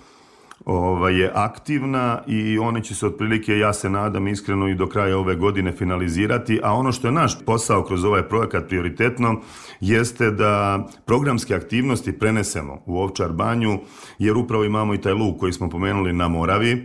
ovaj, 0.64 1.20
je 1.20 1.31
aktivna 1.35 2.23
i 2.27 2.59
one 2.59 2.83
će 2.83 2.94
se 2.94 3.07
otprilike, 3.07 3.59
ja 3.59 3.73
se 3.73 3.90
nadam 3.90 4.29
iskreno 4.29 4.68
i 4.68 4.75
do 4.75 4.87
kraja 4.87 5.18
ove 5.18 5.37
godine 5.37 5.73
finalizirati, 5.73 6.61
a 6.62 6.73
ono 6.73 6.92
što 6.92 7.09
je 7.09 7.12
naš 7.12 7.44
posao 7.44 7.85
kroz 7.85 8.05
ovaj 8.05 8.23
projekat 8.23 8.68
prioritetno 8.68 9.40
jeste 9.81 10.31
da 10.31 10.87
programske 11.07 11.55
aktivnosti 11.55 12.18
prenesemo 12.18 12.83
u 12.87 12.99
Ovčar 12.99 13.33
banju, 13.33 13.79
jer 14.18 14.37
upravo 14.37 14.64
imamo 14.64 14.94
i 14.94 15.01
taj 15.01 15.12
luk 15.12 15.40
koji 15.40 15.53
smo 15.53 15.70
pomenuli 15.70 16.12
na 16.12 16.29
Moravi, 16.29 16.73
e, 16.73 16.81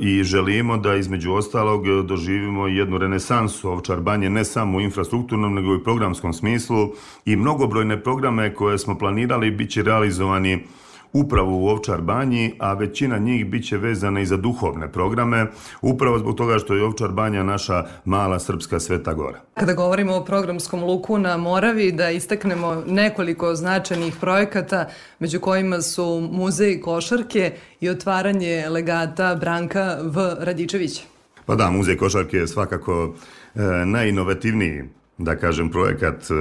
i 0.00 0.22
želimo 0.22 0.76
da 0.76 0.94
između 0.94 1.32
ostalog 1.32 2.02
doživimo 2.02 2.68
jednu 2.68 2.98
renesansu 2.98 3.70
Ovčar 3.70 4.00
banje 4.00 4.30
ne 4.30 4.44
samo 4.44 4.78
u 4.78 4.80
infrastrukturnom 4.80 5.54
nego 5.54 5.72
i 5.72 5.76
u 5.76 5.84
programskom 5.84 6.32
smislu 6.32 6.92
i 7.24 7.36
mnogobrojne 7.36 8.02
programe 8.02 8.54
koje 8.54 8.78
smo 8.78 8.98
planirali 8.98 9.50
bit 9.50 9.70
će 9.70 9.82
realizovani 9.82 10.64
upravo 11.12 11.58
u 11.58 11.66
Ovčar 11.66 12.00
banji, 12.00 12.54
a 12.58 12.72
većina 12.72 13.18
njih 13.18 13.46
bit 13.46 13.68
će 13.68 13.78
vezana 13.78 14.20
i 14.20 14.26
za 14.26 14.36
duhovne 14.36 14.92
programe, 14.92 15.46
upravo 15.82 16.18
zbog 16.18 16.36
toga 16.36 16.58
što 16.58 16.74
je 16.74 16.84
Ovčar 16.84 17.08
banja 17.08 17.42
naša 17.42 17.86
mala 18.04 18.38
srpska 18.38 18.80
sveta 18.80 19.14
gora. 19.14 19.40
Kada 19.54 19.72
govorimo 19.72 20.14
o 20.14 20.24
programskom 20.24 20.84
luku 20.84 21.18
na 21.18 21.36
Moravi, 21.36 21.92
da 21.92 22.10
istaknemo 22.10 22.82
nekoliko 22.86 23.54
značajnih 23.54 24.14
projekata, 24.20 24.88
među 25.18 25.40
kojima 25.40 25.80
su 25.80 26.28
muzej 26.32 26.80
košarke 26.80 27.52
i 27.80 27.88
otvaranje 27.88 28.66
legata 28.68 29.34
Branka 29.34 29.98
V. 30.02 30.34
Radičevića. 30.40 31.02
Pa 31.46 31.54
da, 31.54 31.70
muzej 31.70 31.96
košarke 31.96 32.36
je 32.36 32.46
svakako 32.46 33.14
e, 33.54 33.60
najinovativniji, 33.86 34.84
da 35.18 35.36
kažem, 35.36 35.70
projekat 35.70 36.30
e, 36.30 36.34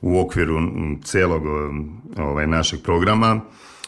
u 0.00 0.20
okviru 0.20 0.58
celog 1.04 1.42
ovaj, 2.18 2.46
našeg 2.46 2.82
programa 2.82 3.40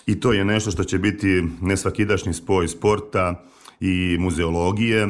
i 0.07 0.21
to 0.21 0.33
je 0.33 0.45
nešto 0.45 0.71
što 0.71 0.85
će 0.85 0.99
biti 0.99 1.45
nesvakidašnji 1.61 2.33
spoj 2.33 2.69
sporta 2.69 3.45
i 3.81 4.17
muzeologije, 4.21 5.09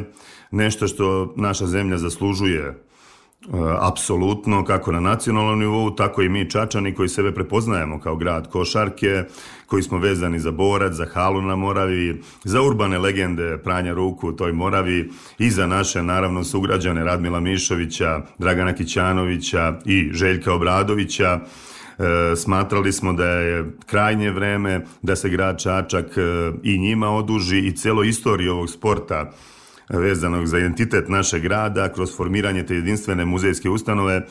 nešto 0.50 0.88
što 0.88 1.34
naša 1.36 1.66
zemlja 1.66 1.98
zaslužuje 1.98 2.74
E, 3.42 3.56
apsolutno, 3.80 4.64
kako 4.64 4.92
na 4.92 5.00
nacionalnom 5.00 5.58
nivou, 5.58 5.90
tako 5.90 6.22
i 6.22 6.28
mi 6.28 6.50
Čačani 6.50 6.94
koji 6.94 7.08
sebe 7.08 7.32
prepoznajemo 7.34 8.00
kao 8.00 8.16
grad 8.16 8.50
košarke, 8.50 9.24
koji 9.66 9.82
smo 9.82 9.98
vezani 9.98 10.38
za 10.38 10.50
borac, 10.50 10.92
za 10.92 11.06
halu 11.12 11.42
na 11.42 11.56
Moravi, 11.56 12.22
za 12.44 12.62
urbane 12.62 12.98
legende 12.98 13.58
pranja 13.64 13.92
ruku 13.92 14.28
u 14.28 14.32
toj 14.32 14.52
Moravi 14.52 15.10
i 15.38 15.50
za 15.50 15.66
naše, 15.66 16.02
naravno, 16.02 16.44
sugrađane 16.44 17.04
Radmila 17.04 17.40
Mišovića, 17.40 18.20
Dragana 18.38 18.72
Kićanovića 18.72 19.78
i 19.84 20.10
Željka 20.12 20.54
Obradovića, 20.54 21.40
smatrali 22.36 22.92
smo 22.92 23.12
da 23.12 23.26
je 23.26 23.70
krajnje 23.86 24.30
vreme 24.30 24.84
da 25.02 25.16
se 25.16 25.28
grad 25.28 25.62
Čačak 25.62 26.06
e, 26.16 26.52
i 26.62 26.78
njima 26.78 27.10
oduži 27.10 27.58
i 27.58 27.76
celo 27.76 28.02
istoriju 28.02 28.52
ovog 28.52 28.70
sporta 28.70 29.32
vezanog 29.88 30.46
za 30.46 30.58
identitet 30.58 31.08
našeg 31.08 31.42
grada 31.42 31.92
kroz 31.92 32.16
formiranje 32.16 32.66
te 32.66 32.74
jedinstvene 32.74 33.24
muzejske 33.24 33.70
ustanove 33.70 34.26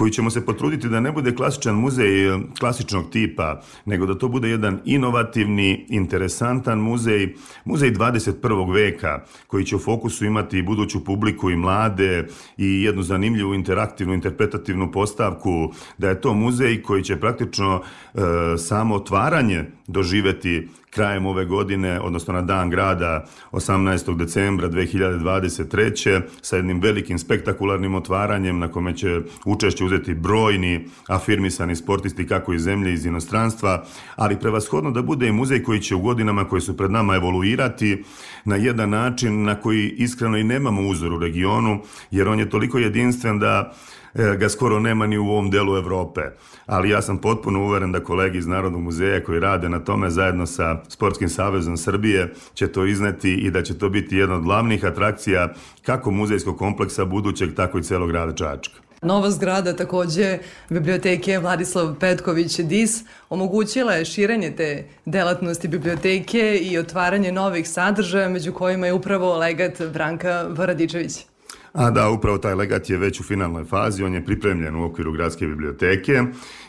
koji 0.00 0.10
ćemo 0.10 0.30
se 0.30 0.46
potruditi 0.46 0.88
da 0.88 1.00
ne 1.00 1.12
bude 1.12 1.34
klasičan 1.34 1.74
muzej 1.74 2.26
e, 2.26 2.38
klasičnog 2.58 3.10
tipa, 3.10 3.60
nego 3.84 4.06
da 4.06 4.18
to 4.18 4.28
bude 4.28 4.48
jedan 4.48 4.80
inovativni, 4.84 5.86
interesantan 5.88 6.78
muzej, 6.78 7.34
muzej 7.64 7.92
21. 7.92 8.74
veka, 8.74 9.24
koji 9.46 9.64
će 9.64 9.76
u 9.76 9.78
fokusu 9.78 10.24
imati 10.24 10.62
buduću 10.62 11.04
publiku 11.04 11.50
i 11.50 11.56
mlade 11.56 12.26
i 12.56 12.82
jednu 12.82 13.02
zanimljivu 13.02 13.54
interaktivnu, 13.54 14.14
interpretativnu 14.14 14.92
postavku, 14.92 15.72
da 15.98 16.08
je 16.08 16.20
to 16.20 16.34
muzej 16.34 16.82
koji 16.82 17.02
će 17.02 17.16
praktično 17.16 17.82
e, 18.14 18.20
samo 18.58 18.94
otvaranje 18.94 19.64
doživeti 19.90 20.68
krajem 20.90 21.26
ove 21.26 21.44
godine, 21.44 22.00
odnosno 22.00 22.34
na 22.34 22.42
dan 22.42 22.70
grada 22.70 23.26
18. 23.52 24.16
decembra 24.16 24.68
2023. 24.68 26.22
sa 26.42 26.56
jednim 26.56 26.80
velikim 26.80 27.18
spektakularnim 27.18 27.94
otvaranjem 27.94 28.58
na 28.58 28.68
kome 28.68 28.96
će 28.96 29.20
učešće 29.44 29.84
uzeti 29.84 30.14
brojni 30.14 30.86
afirmisani 31.08 31.76
sportisti 31.76 32.26
kako 32.26 32.52
iz 32.52 32.62
zemlje 32.62 32.92
iz 32.92 33.06
inostranstva, 33.06 33.84
ali 34.16 34.40
prevashodno 34.40 34.90
da 34.90 35.02
bude 35.02 35.28
i 35.28 35.32
muzej 35.32 35.62
koji 35.62 35.80
će 35.80 35.94
u 35.94 36.00
godinama 36.00 36.44
koje 36.44 36.60
su 36.60 36.76
pred 36.76 36.90
nama 36.90 37.14
evoluirati 37.14 38.04
na 38.44 38.56
jedan 38.56 38.90
način 38.90 39.42
na 39.42 39.54
koji 39.54 39.88
iskreno 39.88 40.38
i 40.38 40.44
nemamo 40.44 40.88
uzor 40.88 41.12
u 41.12 41.18
regionu, 41.18 41.82
jer 42.10 42.28
on 42.28 42.38
je 42.38 42.50
toliko 42.50 42.78
jedinstven 42.78 43.38
da 43.38 43.74
ga 44.14 44.48
skoro 44.48 44.80
nema 44.80 45.06
ni 45.06 45.18
u 45.18 45.26
ovom 45.26 45.50
delu 45.50 45.76
Evrope. 45.76 46.20
Ali 46.66 46.90
ja 46.90 47.02
sam 47.02 47.18
potpuno 47.18 47.64
uveren 47.64 47.92
da 47.92 48.04
kolegi 48.04 48.38
iz 48.38 48.46
Narodnog 48.46 48.82
muzeja 48.82 49.24
koji 49.24 49.40
rade 49.40 49.68
na 49.68 49.78
tome 49.78 50.10
zajedno 50.10 50.46
sa 50.46 50.82
Sportskim 50.88 51.28
savezom 51.28 51.76
Srbije 51.76 52.32
će 52.54 52.68
to 52.68 52.84
izneti 52.84 53.34
i 53.34 53.50
da 53.50 53.62
će 53.62 53.78
to 53.78 53.88
biti 53.88 54.16
jedna 54.16 54.36
od 54.36 54.42
glavnih 54.42 54.84
atrakcija 54.84 55.54
kako 55.82 56.10
muzejskog 56.10 56.58
kompleksa 56.58 57.04
budućeg, 57.04 57.54
tako 57.54 57.78
i 57.78 57.82
celog 57.82 58.10
grada 58.10 58.32
Čačka. 58.32 58.80
Nova 59.02 59.30
zgrada 59.30 59.76
takođe 59.76 60.38
biblioteke 60.68 61.38
Vladislav 61.38 61.94
Petković 62.00 62.58
DIS 62.58 63.04
omogućila 63.30 63.92
je 63.92 64.04
širenje 64.04 64.50
te 64.56 64.84
delatnosti 65.04 65.68
biblioteke 65.68 66.58
i 66.62 66.78
otvaranje 66.78 67.32
novih 67.32 67.68
sadržaja 67.68 68.28
među 68.28 68.52
kojima 68.52 68.86
je 68.86 68.92
upravo 68.92 69.38
legat 69.38 69.82
Branka 69.92 70.46
Varadičević. 70.48 71.29
A 71.72 71.90
da, 71.90 72.10
upravo 72.10 72.38
taj 72.38 72.54
legat 72.54 72.90
je 72.90 72.98
već 72.98 73.20
u 73.20 73.22
finalnoj 73.22 73.64
fazi, 73.64 74.02
on 74.04 74.14
je 74.14 74.24
pripremljen 74.24 74.76
u 74.76 74.84
okviru 74.84 75.12
gradske 75.12 75.46
biblioteke 75.46 76.22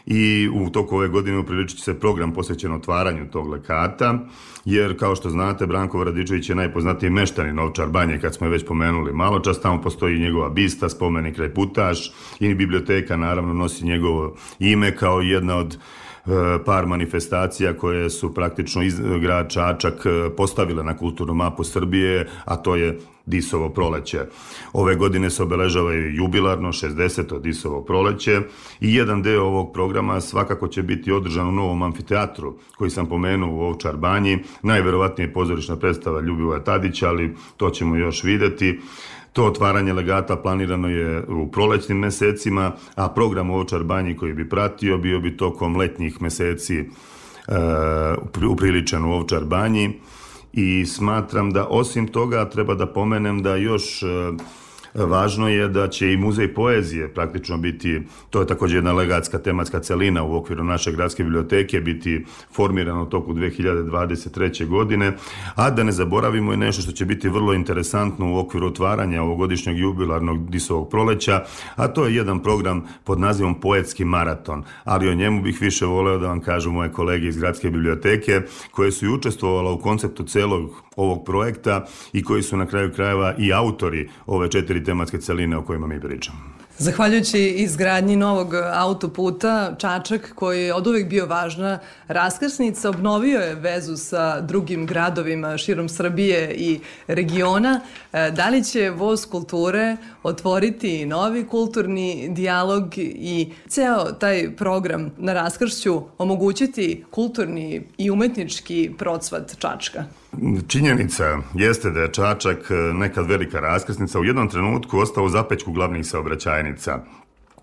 i 0.06 0.50
u 0.54 0.70
toku 0.70 0.96
ove 0.96 1.08
godine 1.08 1.38
upriličit 1.38 1.78
će 1.78 1.84
se 1.84 2.00
program 2.00 2.34
posvećen 2.34 2.74
otvaranju 2.74 3.30
tog 3.32 3.48
lekata, 3.48 4.20
jer 4.66 5.00
kao 5.00 5.16
što 5.16 5.30
znate, 5.30 5.68
Branko 5.68 6.00
Vradičević 6.00 6.50
je 6.50 6.56
najpoznatiji 6.56 7.10
meštani 7.10 7.54
Novčar 7.54 7.88
Banje, 7.88 8.20
kad 8.20 8.36
smo 8.36 8.48
je 8.48 8.52
već 8.52 8.66
pomenuli 8.66 9.14
malo 9.14 9.40
čas, 9.40 9.62
tamo 9.62 9.82
postoji 9.82 10.20
njegova 10.20 10.50
bista, 10.50 10.90
spomenik 10.90 11.38
Rajputaš 11.38 12.14
i 12.40 12.56
biblioteka 12.56 13.18
naravno 13.18 13.54
nosi 13.54 13.86
njegovo 13.86 14.36
ime 14.60 14.96
kao 14.96 15.22
jedna 15.22 15.58
od 15.58 15.78
par 16.66 16.86
manifestacija 16.86 17.78
koje 17.78 18.10
su 18.10 18.34
praktično 18.34 18.84
iz, 18.84 19.00
grad 19.22 19.50
Čačak 19.50 20.06
e, 20.06 20.36
postavile 20.38 20.84
na 20.84 20.98
kulturnu 20.98 21.34
mapu 21.34 21.64
Srbije, 21.64 22.28
a 22.46 22.56
to 22.56 22.76
je 22.76 23.00
Disovo 23.26 23.70
proleće. 23.70 24.26
Ove 24.74 24.96
godine 24.96 25.30
se 25.30 25.44
obeležava 25.44 25.94
i 25.94 26.16
jubilarno 26.16 26.70
60. 26.70 27.42
Disovo 27.42 27.82
proleće 27.82 28.42
i 28.80 28.96
jedan 28.96 29.22
deo 29.22 29.44
ovog 29.44 29.74
programa 29.74 30.22
svakako 30.22 30.68
će 30.68 30.84
biti 30.84 31.12
održan 31.12 31.48
u 31.48 31.52
novom 31.52 31.84
amfiteatru 31.84 32.56
koji 32.78 32.90
sam 32.90 33.06
pomenuo 33.06 33.56
u 33.56 33.62
Ovčar 33.62 33.98
banji. 33.98 34.40
Najverovatnije 34.64 35.34
pozorišna 35.34 35.76
predstava 35.76 36.22
Ljubivoja 36.22 36.64
Tadića, 36.64 37.10
ali 37.10 37.36
to 37.58 37.70
ćemo 37.70 37.96
još 37.96 38.24
videti. 38.24 38.80
To 39.34 39.46
otvaranje 39.46 39.94
legata 39.94 40.36
planirano 40.36 40.90
je 40.90 41.24
u 41.24 41.52
prolećnim 41.52 41.98
mesecima, 41.98 42.72
a 42.96 43.10
program 43.10 43.50
u 43.50 43.56
Ovčar 43.56 43.84
banji 43.84 44.16
koji 44.16 44.34
bi 44.34 44.50
pratio 44.50 44.98
bio 44.98 45.20
bi 45.20 45.38
tokom 45.38 45.78
letnjih 45.78 46.22
meseci 46.22 46.78
e, 46.78 46.86
upriličan 48.50 49.06
u 49.06 49.14
Ovčar 49.14 49.46
banji. 49.46 50.00
I 50.54 50.86
smatram 50.86 51.52
da 51.52 51.68
osim 51.68 52.08
toga 52.08 52.50
treba 52.50 52.76
da 52.76 52.86
pomenem 52.86 53.44
da 53.44 53.56
još 53.56 54.04
e, 54.04 54.08
Važno 54.94 55.50
je 55.50 55.68
da 55.68 55.88
će 55.88 56.14
i 56.14 56.18
muzej 56.18 56.54
poezije 56.54 57.14
praktično 57.14 57.58
biti, 57.58 58.02
to 58.30 58.40
je 58.40 58.48
takođe 58.48 58.78
jedna 58.78 58.94
legatska 58.94 59.40
tematska 59.40 59.80
celina 59.80 60.24
u 60.24 60.36
okviru 60.36 60.64
naše 60.64 60.92
gradske 60.92 61.24
biblioteke, 61.24 61.82
biti 61.82 62.26
formirano 62.56 63.04
u 63.04 63.06
toku 63.06 63.34
2023. 63.34 64.68
godine, 64.68 65.14
a 65.56 65.70
da 65.70 65.84
ne 65.84 65.92
zaboravimo 65.92 66.54
i 66.54 66.58
nešto 66.58 66.82
što 66.82 66.92
će 66.92 67.06
biti 67.06 67.30
vrlo 67.30 67.54
interesantno 67.54 68.34
u 68.34 68.38
okviru 68.38 68.68
otvaranja 68.68 69.22
ovogodišnjeg 69.22 69.78
jubilarnog 69.78 70.50
disovog 70.50 70.90
proleća, 70.90 71.44
a 71.76 71.88
to 71.88 72.06
je 72.06 72.16
jedan 72.16 72.40
program 72.40 72.84
pod 73.04 73.20
nazivom 73.20 73.60
Poetski 73.60 74.06
maraton, 74.06 74.64
ali 74.84 75.10
o 75.10 75.16
njemu 75.16 75.42
bih 75.42 75.62
više 75.62 75.86
voleo 75.86 76.18
da 76.18 76.28
vam 76.28 76.40
kažu 76.40 76.72
moje 76.72 76.92
kolege 76.92 77.28
iz 77.28 77.38
gradske 77.38 77.70
biblioteke, 77.70 78.42
koje 78.72 78.92
su 78.92 79.06
i 79.06 79.14
učestvovala 79.14 79.72
u 79.72 79.80
konceptu 79.80 80.24
celog 80.24 80.72
ovog 80.96 81.26
projekta 81.26 81.86
i 82.14 82.24
koji 82.24 82.44
su 82.44 82.58
na 82.58 82.66
kraju 82.66 82.92
krajeva 82.94 83.36
i 83.38 83.54
autori 83.54 84.10
ove 84.26 84.52
četiri 84.52 84.81
tematske 84.84 85.18
celine 85.18 85.58
o 85.58 85.66
kojima 85.66 85.88
mi 85.88 86.02
pričamo. 86.02 86.38
Zahvaljujući 86.78 87.40
izgradnji 87.40 88.16
novog 88.16 88.54
autoputa, 88.74 89.76
Čačak, 89.78 90.32
koji 90.36 90.64
je 90.64 90.74
od 90.74 90.88
uvek 90.88 91.10
bio 91.10 91.26
važna 91.26 91.80
raskrsnica, 92.08 92.90
obnovio 92.90 93.40
je 93.40 93.56
vezu 93.56 93.98
sa 93.98 94.42
drugim 94.42 94.86
gradovima 94.86 95.58
širom 95.58 95.90
Srbije 95.90 96.56
i 96.56 96.80
regiona. 97.08 97.82
E, 98.14 98.32
da 98.32 98.50
li 98.50 98.64
će 98.64 98.90
Voz 98.90 99.26
kulture 99.26 99.98
otvoriti 100.24 101.06
novi 101.06 101.48
kulturni 101.48 102.30
dijalog 102.30 102.98
i 102.98 103.54
ceo 103.68 104.12
taj 104.12 104.56
program 104.56 105.12
na 105.18 105.34
raskršću 105.34 106.02
omogućiti 106.18 107.04
kulturni 107.12 107.88
i 107.98 108.12
umetnički 108.12 108.92
procvat 108.98 109.58
Čačka? 109.60 110.21
Činjenica 110.68 111.38
jeste 111.54 111.90
da 111.90 112.00
je 112.00 112.14
Čačak 112.14 112.72
e, 112.72 112.74
nekad 112.74 113.28
velika 113.28 113.60
raskrsnica 113.60 114.20
u 114.20 114.24
jednom 114.24 114.50
trenutku 114.50 115.00
ostao 115.00 115.24
u 115.24 115.30
zapećku 115.30 115.72
glavnih 115.72 116.08
saobraćajnica, 116.08 117.00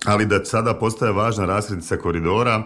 ali 0.05 0.27
da 0.27 0.45
sada 0.45 0.75
postaje 0.75 1.13
važna 1.13 1.47
raskrsnica 1.47 1.97
koridora 1.97 2.63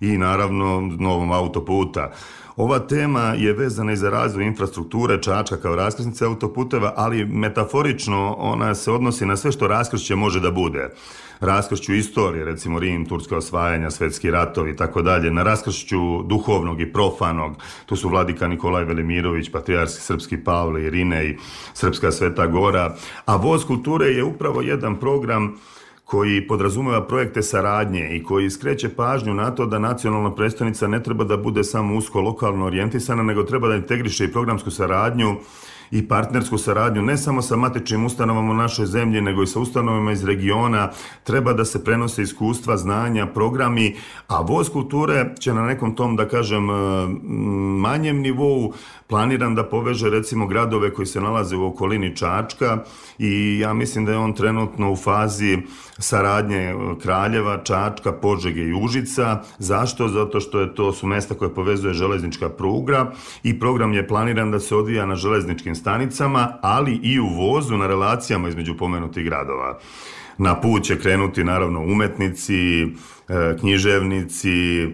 i 0.00 0.18
naravno 0.18 0.80
novom 0.80 1.32
autoputa. 1.32 2.12
Ova 2.56 2.78
tema 2.78 3.20
je 3.20 3.52
vezana 3.52 3.92
i 3.92 3.96
za 3.96 4.10
razvoj 4.10 4.44
infrastrukture 4.44 5.22
Čačka 5.22 5.56
kao 5.56 5.76
raskrsnice 5.76 6.24
autoputeva, 6.24 6.92
ali 6.96 7.24
metaforično 7.24 8.34
ona 8.38 8.74
se 8.74 8.92
odnosi 8.92 9.26
na 9.26 9.36
sve 9.36 9.52
što 9.52 9.68
raskršće 9.68 10.16
može 10.16 10.40
da 10.40 10.50
bude. 10.50 10.88
Raskršću 11.40 11.94
istorije, 11.94 12.44
recimo 12.44 12.78
Rim, 12.78 13.06
turska 13.06 13.36
osvajanja, 13.36 13.90
svetski 13.90 14.30
ratovi 14.30 14.70
i 14.70 14.76
tako 14.76 15.02
dalje, 15.02 15.30
na 15.30 15.42
raskršću 15.42 16.22
duhovnog 16.22 16.80
i 16.80 16.92
profanog, 16.92 17.56
tu 17.86 17.96
su 17.96 18.08
vladika 18.08 18.48
Nikolaj 18.48 18.84
Velimirović, 18.84 19.50
patrijarski 19.50 20.02
srpski 20.02 20.44
Pavle, 20.44 20.82
Irine 20.82 21.26
i 21.26 21.36
Srpska 21.74 22.12
Sveta 22.12 22.46
Gora, 22.46 22.96
a 23.26 23.36
Voz 23.36 23.64
kulture 23.64 24.06
je 24.06 24.24
upravo 24.24 24.62
jedan 24.62 24.96
program 25.00 25.56
koji 26.06 26.46
podrazumeva 26.46 27.06
projekte 27.06 27.42
saradnje 27.42 28.08
i 28.16 28.22
koji 28.22 28.50
skreće 28.50 28.88
pažnju 28.88 29.34
na 29.34 29.50
to 29.50 29.66
da 29.66 29.78
nacionalna 29.78 30.34
predstavnica 30.34 30.88
ne 30.88 31.02
treba 31.02 31.24
da 31.24 31.36
bude 31.36 31.64
samo 31.64 31.96
usko 31.96 32.20
lokalno 32.20 32.66
orijentisana, 32.66 33.22
nego 33.22 33.42
treba 33.42 33.68
da 33.68 33.74
integriše 33.74 34.24
i 34.24 34.32
programsku 34.32 34.70
saradnju 34.70 35.36
i 35.90 36.08
partnersku 36.08 36.58
saradnju 36.58 37.02
ne 37.02 37.16
samo 37.16 37.42
sa 37.42 37.56
matičnim 37.56 38.04
ustanovama 38.04 38.50
u 38.52 38.54
našoj 38.54 38.86
zemlji, 38.86 39.20
nego 39.20 39.42
i 39.42 39.46
sa 39.46 39.60
ustanovama 39.60 40.12
iz 40.12 40.24
regiona. 40.24 40.90
Treba 41.24 41.52
da 41.52 41.64
se 41.64 41.84
prenose 41.84 42.22
iskustva, 42.22 42.76
znanja, 42.76 43.26
programi, 43.26 43.96
a 44.28 44.40
voz 44.40 44.68
kulture 44.68 45.34
će 45.38 45.54
na 45.54 45.66
nekom 45.66 45.94
tom, 45.94 46.16
da 46.16 46.28
kažem, 46.28 46.64
manjem 47.80 48.20
nivou 48.20 48.72
planiran 49.08 49.54
da 49.54 49.64
poveže 49.64 50.10
recimo 50.10 50.46
gradove 50.46 50.94
koji 50.94 51.06
se 51.06 51.20
nalaze 51.20 51.56
u 51.56 51.66
okolini 51.66 52.16
Čačka 52.16 52.78
i 53.18 53.58
ja 53.58 53.72
mislim 53.72 54.04
da 54.04 54.12
je 54.12 54.18
on 54.18 54.32
trenutno 54.32 54.92
u 54.92 54.96
fazi 54.96 55.58
saradnje 55.98 56.56
e, 56.56 56.74
Kraljeva, 57.02 57.58
Čačka, 57.64 58.12
Požege 58.12 58.62
i 58.62 58.74
Užica. 58.74 59.42
Zašto? 59.58 60.08
Zato 60.08 60.40
što 60.40 60.60
je 60.60 60.74
to 60.74 60.92
su 60.92 61.06
mesta 61.06 61.34
koje 61.34 61.54
povezuje 61.54 61.94
železnička 61.94 62.48
pruga 62.48 63.12
i 63.42 63.60
program 63.60 63.92
je 63.92 64.08
planiran 64.08 64.50
da 64.50 64.60
se 64.60 64.76
odvija 64.76 65.06
na 65.06 65.14
železničkim 65.14 65.74
stanicama, 65.74 66.58
ali 66.62 67.00
i 67.02 67.20
u 67.20 67.26
vozu 67.26 67.76
na 67.76 67.86
relacijama 67.86 68.48
između 68.48 68.76
pomenutih 68.76 69.24
gradova. 69.24 69.78
Na 70.38 70.60
put 70.60 70.84
će 70.84 70.98
krenuti 70.98 71.44
naravno 71.44 71.80
umetnici, 71.80 72.82
e, 72.82 72.86
književnici, 73.60 74.88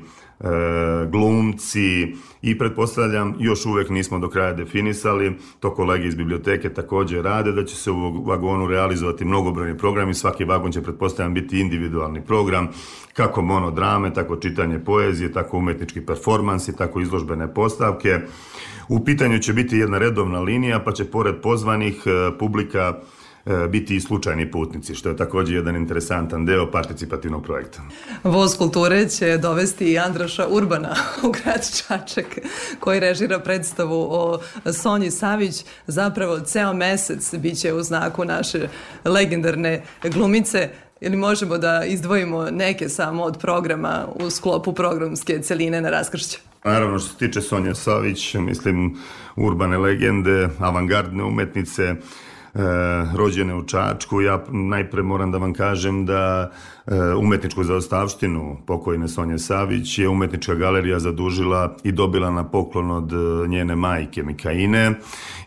glumci 1.11 2.15
i 2.43 2.59
pretpostavljam 2.59 3.35
još 3.39 3.67
uvek 3.67 3.91
nismo 3.91 4.19
do 4.19 4.29
kraja 4.29 4.53
definisali, 4.53 5.39
to 5.61 5.75
kolege 5.75 6.09
iz 6.09 6.15
biblioteke 6.15 6.69
takođe 6.69 7.23
rade, 7.23 7.53
da 7.53 7.65
će 7.65 7.77
se 7.77 7.91
u 7.91 8.25
vagonu 8.25 8.67
realizovati 8.67 9.25
mnogobrojni 9.25 9.79
programi, 9.79 10.15
svaki 10.15 10.45
vagon 10.45 10.73
će 10.73 10.83
pretpostavljam 10.83 11.35
biti 11.35 11.61
individualni 11.61 12.25
program, 12.25 12.69
kako 13.13 13.43
monodrame, 13.43 14.15
tako 14.15 14.37
čitanje 14.37 14.79
poezije, 14.79 15.33
tako 15.33 15.59
umetnički 15.59 16.01
performansi, 16.01 16.77
tako 16.77 17.01
izložbene 17.01 17.55
postavke. 17.55 18.19
U 18.89 19.05
pitanju 19.05 19.39
će 19.39 19.53
biti 19.53 19.79
jedna 19.79 19.99
redovna 19.99 20.41
linija, 20.41 20.81
pa 20.81 20.93
će 20.93 21.05
pored 21.05 21.35
pozvanih 21.43 22.03
e, 22.07 22.39
publika 22.39 22.99
biti 23.69 23.97
i 23.97 24.01
slučajni 24.01 24.51
putnici, 24.51 24.95
što 24.95 25.09
je 25.09 25.17
takođe 25.17 25.55
jedan 25.55 25.77
interesantan 25.77 26.47
deo 26.47 26.71
participativnog 26.71 27.45
projekta. 27.45 27.83
Voz 28.25 28.57
kulture 28.59 29.09
će 29.09 29.39
dovesti 29.39 29.93
i 29.93 29.99
Andraša 29.99 30.47
Urbana 30.49 30.95
u 31.23 31.31
grad 31.31 31.71
Čačak, 31.77 32.39
koji 32.81 33.01
režira 33.01 33.39
predstavu 33.39 34.09
o 34.11 34.39
Sonji 34.73 35.11
Savić. 35.11 35.65
Zapravo, 35.87 36.41
ceo 36.41 36.73
mesec 36.75 37.35
biće 37.35 37.73
u 37.73 37.83
znaku 37.83 38.25
naše 38.25 38.69
legendarne 39.05 39.83
glumice 40.03 40.69
ili 41.01 41.17
možemo 41.17 41.59
da 41.59 41.85
izdvojimo 41.85 42.51
neke 42.51 42.89
samo 42.89 43.23
od 43.23 43.39
programa 43.39 44.09
u 44.15 44.31
sklopu 44.31 44.73
programske 44.73 45.43
celine 45.43 45.81
na 45.81 45.91
raskršću? 45.91 46.39
Naravno, 46.65 46.99
što 46.99 47.09
se 47.09 47.17
tiče 47.17 47.41
Sonja 47.41 47.75
Savić, 47.75 48.35
mislim, 48.35 48.97
urbane 49.37 49.79
legende, 49.79 50.49
avangardne 50.59 51.25
umetnice, 51.25 51.83
e, 51.83 51.97
rođene 53.15 53.55
u 53.55 53.65
Čačku. 53.65 54.21
Ja 54.21 54.45
najpre 54.49 55.03
moram 55.03 55.33
da 55.33 55.39
vam 55.39 55.55
kažem 55.55 56.07
da 56.07 56.51
umetničku 57.19 57.65
zaostavštinu 57.65 58.57
pokojne 58.67 59.09
Sonje 59.09 59.39
Savić 59.39 59.99
je 59.99 60.09
umetnička 60.09 60.55
galerija 60.55 60.99
zadužila 60.99 61.77
i 61.85 61.93
dobila 61.93 62.31
na 62.31 62.45
poklon 62.45 62.91
od 62.91 63.13
e, 63.13 63.49
njene 63.49 63.77
majke 63.77 64.23
Mikaine 64.23 64.95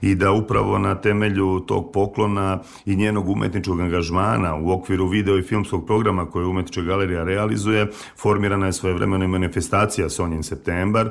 i 0.01 0.15
da 0.15 0.31
upravo 0.31 0.77
na 0.77 0.95
temelju 0.95 1.59
tog 1.59 1.91
poklona 1.91 2.59
i 2.85 2.95
njenog 2.95 3.29
umetničkog 3.29 3.79
angažmana 3.79 4.55
u 4.55 4.71
okviru 4.71 5.07
video 5.07 5.37
i 5.37 5.43
filmskog 5.43 5.85
programa 5.85 6.25
koje 6.25 6.45
umetnička 6.45 6.81
galerija 6.81 7.23
realizuje, 7.23 7.87
formirana 8.17 8.65
je 8.65 8.73
svojevremena 8.73 9.27
manifestacija 9.27 10.09
Sonjin 10.09 10.43
septembar 10.43 11.09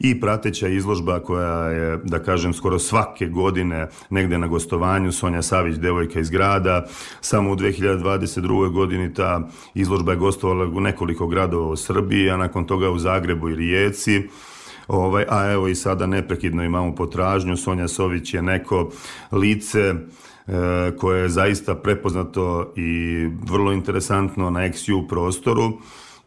i 0.00 0.20
prateća 0.20 0.68
izložba 0.68 1.20
koja 1.20 1.66
je, 1.68 1.96
da 2.04 2.18
kažem, 2.18 2.54
skoro 2.54 2.78
svake 2.78 3.26
godine 3.26 3.88
negde 4.10 4.38
na 4.38 4.46
gostovanju 4.46 5.12
Sonja 5.12 5.42
Savić, 5.42 5.76
devojka 5.76 6.20
iz 6.20 6.30
grada, 6.30 6.86
samo 7.20 7.52
u 7.52 7.56
2022. 7.56 8.72
godini 8.72 9.14
ta 9.14 9.48
Izložba 9.74 10.12
je 10.12 10.18
gostovala 10.18 10.64
u 10.64 10.80
nekoliko 10.80 11.26
gradova 11.26 11.68
u 11.68 11.76
Srbiji, 11.76 12.30
a 12.30 12.36
nakon 12.36 12.64
toga 12.66 12.90
u 12.90 12.98
Zagrebu 12.98 13.50
i 13.50 13.56
Rijeci. 13.56 14.22
Ovaj, 14.88 15.24
a 15.28 15.52
evo 15.52 15.68
i 15.68 15.74
sada 15.74 16.06
neprekidno 16.06 16.64
imamo 16.64 16.94
potražnju. 16.94 17.56
Sonja 17.56 17.88
Sović 17.88 18.34
je 18.34 18.42
neko 18.42 18.90
lice 19.32 19.80
e, 19.80 19.94
koje 20.98 21.22
je 21.22 21.28
zaista 21.28 21.74
prepoznato 21.74 22.72
i 22.76 23.28
vrlo 23.50 23.72
interesantno 23.72 24.50
na 24.50 24.60
XU 24.60 25.08
prostoru 25.08 25.72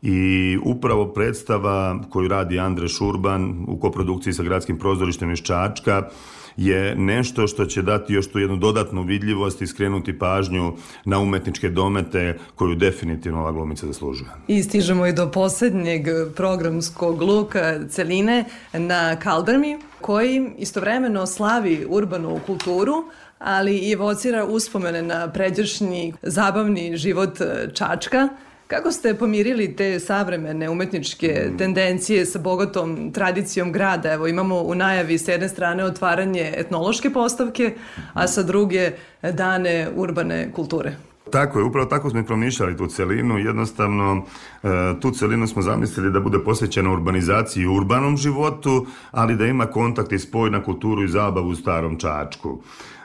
i 0.02 0.58
upravo 0.64 1.08
predstava 1.08 2.00
koju 2.10 2.28
radi 2.28 2.60
Andre 2.60 2.88
Šurban 2.88 3.66
u 3.68 3.80
koprodukciji 3.80 4.34
sa 4.34 4.44
gradskim 4.44 4.78
prozorištem 4.78 5.32
iz 5.32 5.40
Čačka 5.40 6.10
je 6.58 6.96
nešto 6.96 7.48
što 7.48 7.66
će 7.66 7.82
dati 7.82 8.14
još 8.14 8.28
tu 8.32 8.40
jednu 8.40 8.58
dodatnu 8.58 9.04
vidljivost 9.04 9.62
i 9.62 9.68
skrenuti 9.68 10.20
pažnju 10.20 10.74
na 11.06 11.20
umetničke 11.20 11.70
domete 11.70 12.38
koju 12.56 12.76
definitivno 12.76 13.40
ova 13.40 13.52
glumica 13.52 13.88
zaslužuje. 13.88 14.30
I 14.48 14.64
stižemo 14.64 15.06
i 15.06 15.14
do 15.14 15.32
poslednjeg 15.32 16.06
programskog 16.36 17.22
luka 17.22 17.80
celine 17.90 18.46
na 18.74 19.16
Kaldarmi, 19.16 19.78
koji 20.02 20.52
istovremeno 20.58 21.26
slavi 21.26 21.86
urbanu 21.90 22.40
kulturu, 22.46 22.94
ali 23.40 23.78
i 23.78 23.92
evocira 23.92 24.46
uspomene 24.46 25.02
na 25.02 25.32
pređašnji 25.32 26.14
zabavni 26.22 26.98
život 26.98 27.38
Čačka, 27.74 28.30
Kako 28.68 28.92
ste 28.92 29.14
pomirili 29.14 29.76
te 29.76 30.00
savremene 30.00 30.70
umetničke 30.70 31.52
tendencije 31.58 32.26
sa 32.26 32.40
bogatom 32.40 33.12
tradicijom 33.12 33.72
grada? 33.72 34.14
Evo 34.14 34.28
imamo 34.28 34.62
u 34.62 34.76
najavi 34.76 35.18
s 35.18 35.28
jedne 35.28 35.50
strane 35.50 35.84
otvaranje 35.84 36.54
etnološke 36.58 37.10
postavke, 37.10 37.74
a 38.14 38.28
sa 38.28 38.44
druge 38.44 38.92
dane 39.22 39.90
urbane 39.96 40.52
kulture. 40.52 40.96
Tako 41.32 41.60
je, 41.60 41.66
upravo 41.66 41.86
tako 41.86 42.10
smo 42.10 42.20
i 42.20 42.26
promišljali 42.26 42.78
tu 42.78 42.88
celinu. 42.88 43.38
Jednostavno, 43.38 44.26
e, 44.64 44.68
tu 45.02 45.12
celinu 45.12 45.48
smo 45.48 45.62
zamislili 45.62 46.12
da 46.12 46.20
bude 46.20 46.40
posvećena 46.40 46.92
urbanizaciji 46.92 47.64
i 47.64 47.68
urbanom 47.68 48.18
životu, 48.18 48.86
ali 49.12 49.36
da 49.36 49.46
ima 49.46 49.66
kontakt 49.66 50.12
i 50.12 50.20
spoj 50.20 50.50
na 50.50 50.64
kulturu 50.64 51.04
i 51.04 51.08
zabavu 51.08 51.48
u 51.48 51.56
starom 51.56 52.00
Čačku. 52.00 52.60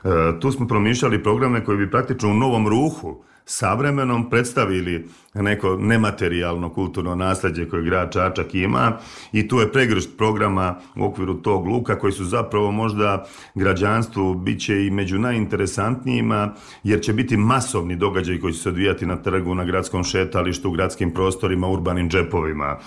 E, 0.05 0.09
tu 0.41 0.53
smo 0.53 0.67
promišljali 0.69 1.23
programe 1.23 1.65
koji 1.65 1.79
bi 1.79 1.91
praktično 1.91 2.31
u 2.31 2.35
novom 2.35 2.69
ruhu 2.69 3.30
savremenom 3.51 4.31
predstavili 4.31 5.09
neko 5.35 5.77
nematerijalno 5.77 6.69
kulturno 6.69 7.15
nasledđe 7.15 7.69
koje 7.69 7.83
grad 7.83 8.13
Čačak 8.13 8.55
ima 8.55 8.93
i 9.33 9.49
tu 9.49 9.61
je 9.61 9.73
pregršt 9.73 10.11
programa 10.19 10.79
u 10.97 11.05
okviru 11.05 11.35
tog 11.35 11.67
luka 11.67 11.99
koji 11.99 12.13
su 12.13 12.25
zapravo 12.25 12.71
možda 12.71 13.27
građanstvu 13.55 14.35
bit 14.35 14.61
će 14.61 14.87
i 14.87 14.91
među 14.91 15.19
najinteresantnijima 15.19 16.55
jer 16.85 17.01
će 17.01 17.13
biti 17.13 17.37
masovni 17.37 17.97
događaj 17.97 18.39
koji 18.39 18.53
će 18.53 18.61
se 18.61 18.69
odvijati 18.69 19.07
na 19.07 19.17
trgu, 19.17 19.55
na 19.55 19.65
gradskom 19.65 20.05
šetalištu, 20.05 20.69
u 20.69 20.73
gradskim 20.73 21.15
prostorima, 21.15 21.69
urbanim 21.69 22.11
džepovima. 22.11 22.79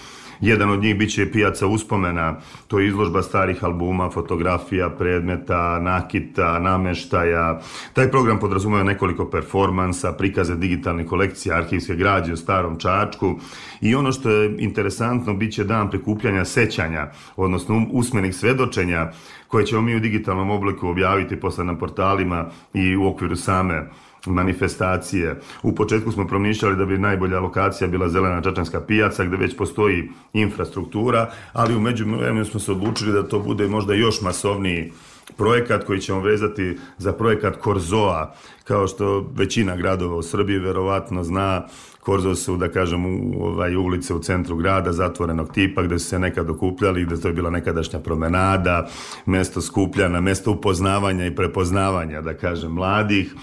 Jedan 0.42 0.70
od 0.70 0.82
njih 0.82 0.98
biće 0.98 1.32
pijaca 1.32 1.68
uspomena, 1.68 2.36
to 2.68 2.80
je 2.80 2.88
izložba 2.88 3.22
starih 3.22 3.64
albuma, 3.64 4.10
fotografija, 4.10 4.90
predmeta, 4.90 5.80
nakita, 5.80 6.60
nameštaja. 6.60 7.60
Taj 7.94 8.12
program 8.12 8.40
podrazumeva 8.40 8.84
nekoliko 8.84 9.30
performansa, 9.30 10.14
prikaze 10.14 10.56
digitalne 10.56 11.06
kolekcije, 11.06 11.56
arhivske 11.56 11.96
građe 11.96 12.34
o 12.34 12.38
starom 12.38 12.80
Čačku 12.80 13.36
i 13.82 13.96
ono 13.96 14.12
što 14.12 14.30
je 14.30 14.56
interesantno 14.60 15.34
biće 15.34 15.64
dan 15.64 15.90
prikupljanja 15.90 16.46
sećanja, 16.46 17.08
odnosno 17.36 17.86
usmenih 17.92 18.36
svedočenja 18.36 19.12
koje 19.48 19.66
ćemo 19.66 19.82
mi 19.82 19.96
u 19.96 20.00
digitalnom 20.00 20.50
obliku 20.50 20.90
objaviti 20.90 21.40
posle 21.40 21.64
na 21.64 21.78
portalima 21.78 22.46
i 22.74 22.96
u 22.96 23.08
okviru 23.08 23.36
same 23.36 23.90
manifestacije. 24.26 25.40
U 25.64 25.76
početku 25.76 26.12
smo 26.12 26.28
promišljali 26.28 26.76
da 26.76 26.86
bi 26.86 26.98
najbolja 26.98 27.40
lokacija 27.40 27.88
bila 27.88 28.10
zelena 28.10 28.42
čačanska 28.42 28.82
pijaca 28.82 29.26
gde 29.26 29.38
već 29.38 29.58
postoji 29.58 30.10
infrastruktura, 30.34 31.32
ali 31.54 31.76
u 31.76 31.80
međuvremenu 31.80 32.46
smo 32.46 32.60
se 32.60 32.72
odlučili 32.72 33.14
da 33.14 33.28
to 33.28 33.40
bude 33.40 33.68
možda 33.68 33.94
još 33.94 34.22
masovniji 34.22 34.92
projekat 35.38 35.84
koji 35.84 36.00
ćemo 36.00 36.20
vezati 36.20 36.78
za 36.98 37.14
projekat 37.14 37.56
Korzoa, 37.56 38.36
kao 38.64 38.88
što 38.88 39.32
većina 39.36 39.76
gradova 39.76 40.16
u 40.16 40.24
Srbiji 40.24 40.60
verovatno 40.60 41.24
zna, 41.24 41.68
Korzo 42.04 42.36
su, 42.36 42.58
da 42.58 42.68
kažem, 42.68 43.06
u, 43.06 43.46
ovaj, 43.46 43.76
ulice 43.76 44.14
u 44.14 44.20
centru 44.20 44.56
grada, 44.56 44.92
zatvorenog 44.92 45.52
tipa, 45.54 45.84
gde 45.84 46.00
su 46.00 46.08
se 46.08 46.20
nekad 46.20 46.50
okupljali, 46.50 47.06
gde 47.06 47.22
to 47.22 47.28
je 47.28 47.34
bila 47.34 47.50
nekadašnja 47.50 48.00
promenada, 48.00 48.88
mesto 49.26 49.62
skupljana, 49.62 50.22
mesto 50.22 50.52
upoznavanja 50.52 51.26
i 51.26 51.36
prepoznavanja, 51.36 52.22
da 52.22 52.34
kažem, 52.34 52.72
mladih, 52.72 53.36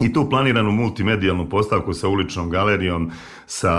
I 0.00 0.12
tu 0.12 0.30
planiranu 0.30 0.72
multimedijalnu 0.72 1.48
postavku 1.48 1.94
sa 1.94 2.08
uličnom 2.08 2.50
galerijom, 2.50 3.10
sa 3.46 3.74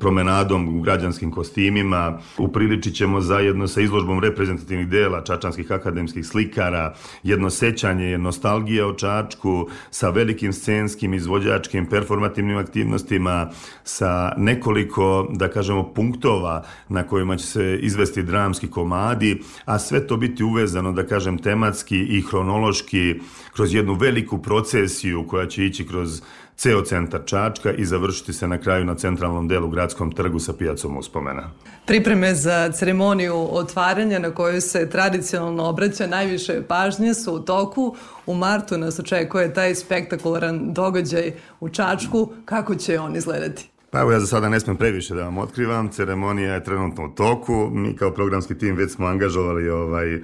promenadom 0.00 0.78
u 0.78 0.80
građanskim 0.80 1.30
kostimima, 1.30 2.18
upriličit 2.38 2.94
ćemo 2.94 3.20
zajedno 3.20 3.66
sa 3.68 3.80
izložbom 3.80 4.20
reprezentativnih 4.20 4.88
dela 4.88 5.24
čačanskih 5.24 5.72
akademskih 5.72 6.26
slikara, 6.26 6.94
jedno 7.22 7.50
sećanje, 7.50 8.04
je 8.04 8.18
nostalgija 8.18 8.86
o 8.86 8.92
Čačku, 8.92 9.68
sa 9.90 10.10
velikim 10.10 10.52
scenskim, 10.52 11.14
izvođačkim, 11.14 11.86
performativnim 11.86 12.56
aktivnostima, 12.56 13.50
sa 13.84 14.32
nekoliko, 14.36 15.28
da 15.30 15.48
kažemo, 15.48 15.92
punktova 15.94 16.64
na 16.88 17.02
kojima 17.02 17.36
će 17.36 17.46
se 17.46 17.78
izvesti 17.82 18.22
dramski 18.22 18.70
komadi, 18.70 19.40
a 19.64 19.78
sve 19.78 20.06
to 20.06 20.16
biti 20.16 20.44
uvezano, 20.44 20.92
da 20.92 21.06
kažem, 21.06 21.38
tematski 21.38 21.98
i 21.98 22.22
hronološki 22.22 23.14
kroz 23.52 23.74
jednu 23.74 23.94
veliku 23.94 24.42
procesiju 24.42 25.26
koja 25.26 25.46
će 25.46 25.55
ići 25.58 25.86
kroz 25.86 26.22
ceo 26.56 26.82
centar 26.82 27.20
Čačka 27.24 27.72
i 27.72 27.84
završiti 27.84 28.32
se 28.32 28.48
na 28.48 28.58
kraju 28.58 28.84
na 28.84 28.94
centralnom 28.94 29.48
delu 29.48 29.68
gradskom 29.68 30.12
trgu 30.12 30.38
sa 30.38 30.52
pijacom 30.52 30.96
uspomena. 30.96 31.50
Pripreme 31.86 32.34
za 32.34 32.72
ceremoniju 32.72 33.48
otvaranja 33.50 34.18
na 34.18 34.30
kojoj 34.30 34.60
se 34.60 34.90
tradicionalno 34.90 35.64
obraća 35.64 36.06
najviše 36.06 36.62
pažnje 36.68 37.14
su 37.14 37.34
u 37.34 37.40
toku. 37.40 37.96
U 38.26 38.34
martu 38.34 38.78
nas 38.78 38.98
očekuje 38.98 39.54
taj 39.54 39.74
spektakularan 39.74 40.72
događaj 40.72 41.32
u 41.60 41.68
Čačku. 41.68 42.32
Kako 42.44 42.74
će 42.74 43.00
on 43.00 43.16
izgledati? 43.16 43.68
Pa 43.96 44.00
evo 44.00 44.12
ja 44.12 44.20
za 44.20 44.26
sada 44.26 44.48
ne 44.48 44.60
smem 44.60 44.76
previše 44.76 45.14
da 45.14 45.24
vam 45.24 45.38
otkrivam, 45.38 45.88
ceremonija 45.88 46.54
je 46.54 46.64
trenutno 46.64 47.04
u 47.04 47.08
toku, 47.08 47.70
mi 47.72 47.96
kao 47.96 48.10
programski 48.10 48.58
tim 48.58 48.76
već 48.76 48.92
smo 48.92 49.06
angažovali 49.06 49.68
ovaj, 49.68 50.20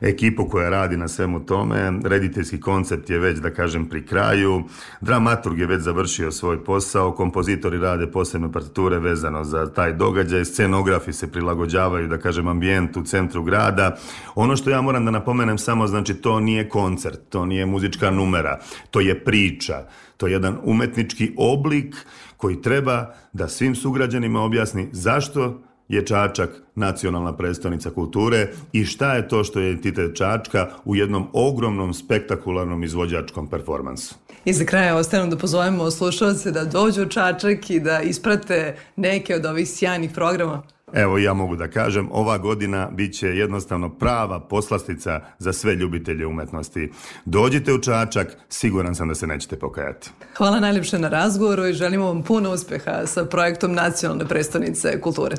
ekipu 0.00 0.48
koja 0.48 0.68
radi 0.68 0.96
na 0.96 1.08
svemu 1.08 1.46
tome, 1.46 1.92
rediteljski 2.04 2.60
koncept 2.60 3.10
je 3.10 3.18
već 3.18 3.38
da 3.38 3.50
kažem 3.50 3.88
pri 3.88 4.06
kraju, 4.06 4.62
dramaturg 5.00 5.58
je 5.58 5.66
već 5.66 5.82
završio 5.82 6.32
svoj 6.32 6.64
posao, 6.64 7.12
kompozitori 7.12 7.78
rade 7.78 8.06
posebne 8.06 8.52
partiture 8.52 8.98
vezano 8.98 9.44
za 9.44 9.72
taj 9.72 9.92
događaj, 9.92 10.44
scenografi 10.44 11.12
se 11.12 11.32
prilagođavaju 11.32 12.08
da 12.08 12.18
kažem 12.18 12.48
ambijent 12.48 12.96
u 12.96 13.02
centru 13.02 13.42
grada. 13.42 13.96
Ono 14.34 14.56
što 14.56 14.70
ja 14.70 14.80
moram 14.80 15.04
da 15.04 15.10
napomenem 15.10 15.58
samo 15.58 15.86
znači 15.86 16.14
to 16.14 16.40
nije 16.40 16.68
koncert, 16.68 17.20
to 17.28 17.46
nije 17.46 17.66
muzička 17.66 18.10
numera, 18.10 18.58
to 18.90 19.00
je 19.00 19.24
priča, 19.24 19.84
to 20.16 20.26
je 20.26 20.32
jedan 20.32 20.58
umetnički 20.64 21.32
oblik 21.36 21.94
koji 22.36 22.62
treba 22.62 23.14
da 23.32 23.48
svim 23.48 23.74
sugrađanima 23.74 24.40
objasni 24.40 24.88
zašto 24.92 25.60
je 25.88 26.06
Čačak 26.06 26.50
nacionalna 26.74 27.36
predstavnica 27.36 27.90
kulture 27.90 28.48
i 28.72 28.84
šta 28.84 29.14
je 29.14 29.28
to 29.28 29.44
što 29.44 29.60
je 29.60 29.70
entitet 29.70 30.16
Čačka 30.16 30.70
u 30.84 30.96
jednom 30.96 31.26
ogromnom 31.32 31.94
spektakularnom 31.94 32.84
izvođačkom 32.84 33.50
performansu. 33.50 34.14
I 34.44 34.52
za 34.52 34.64
kraj 34.64 34.92
ostajem 34.92 35.30
da 35.30 35.36
pozovemo 35.36 35.90
slušalce 35.90 36.50
da 36.50 36.64
dođu 36.64 37.02
u 37.02 37.08
Čačak 37.08 37.70
i 37.70 37.80
da 37.80 38.00
isprate 38.00 38.76
neke 38.96 39.34
od 39.34 39.46
ovih 39.46 39.68
sjajnih 39.68 40.10
programa. 40.14 40.62
Evo 40.92 41.18
ja 41.18 41.34
mogu 41.34 41.56
da 41.56 41.68
kažem, 41.68 42.08
ova 42.12 42.38
godina 42.38 42.88
bit 42.92 43.18
će 43.18 43.28
jednostavno 43.28 43.88
prava 43.88 44.40
poslastica 44.40 45.20
za 45.38 45.52
sve 45.52 45.74
ljubitelje 45.74 46.26
umetnosti. 46.26 46.90
Dođite 47.24 47.72
u 47.72 47.80
Čačak, 47.80 48.36
siguran 48.48 48.94
sam 48.94 49.08
da 49.08 49.14
se 49.14 49.26
nećete 49.26 49.58
pokajati. 49.58 50.10
Hvala 50.36 50.60
najljepše 50.60 50.98
na 50.98 51.08
razgovoru 51.08 51.66
i 51.66 51.72
želimo 51.72 52.06
vam 52.06 52.22
puno 52.22 52.52
uspeha 52.52 53.06
sa 53.06 53.24
projektom 53.24 53.72
Nacionalne 53.72 54.26
predstavnice 54.26 55.00
kulture. 55.00 55.36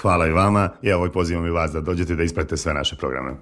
Hvala 0.00 0.26
i 0.26 0.30
vama 0.30 0.70
i 0.82 0.88
evo 0.88 1.08
pozivam 1.08 1.46
i 1.46 1.50
vas 1.50 1.72
da 1.72 1.80
dođete 1.80 2.14
da 2.14 2.22
ispratite 2.22 2.56
sve 2.56 2.74
naše 2.74 2.96
programe. 2.96 3.34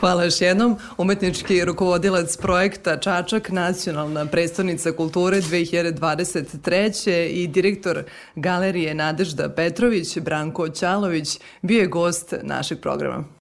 Hvala 0.00 0.24
još 0.24 0.40
jednom. 0.40 0.76
Umetnički 0.96 1.64
rukovodilac 1.64 2.36
projekta 2.36 2.96
Čačak, 2.96 3.50
nacionalna 3.50 4.26
predstavnica 4.26 4.92
kulture 4.92 5.36
2023. 5.40 7.28
i 7.30 7.46
direktor 7.46 8.02
galerije 8.34 8.94
Nadežda 8.94 9.48
Petrović, 9.48 10.18
Branko 10.18 10.68
Ćalović, 10.68 11.40
bio 11.62 11.80
je 11.80 11.86
gost 11.86 12.34
našeg 12.42 12.80
programa. 12.80 13.24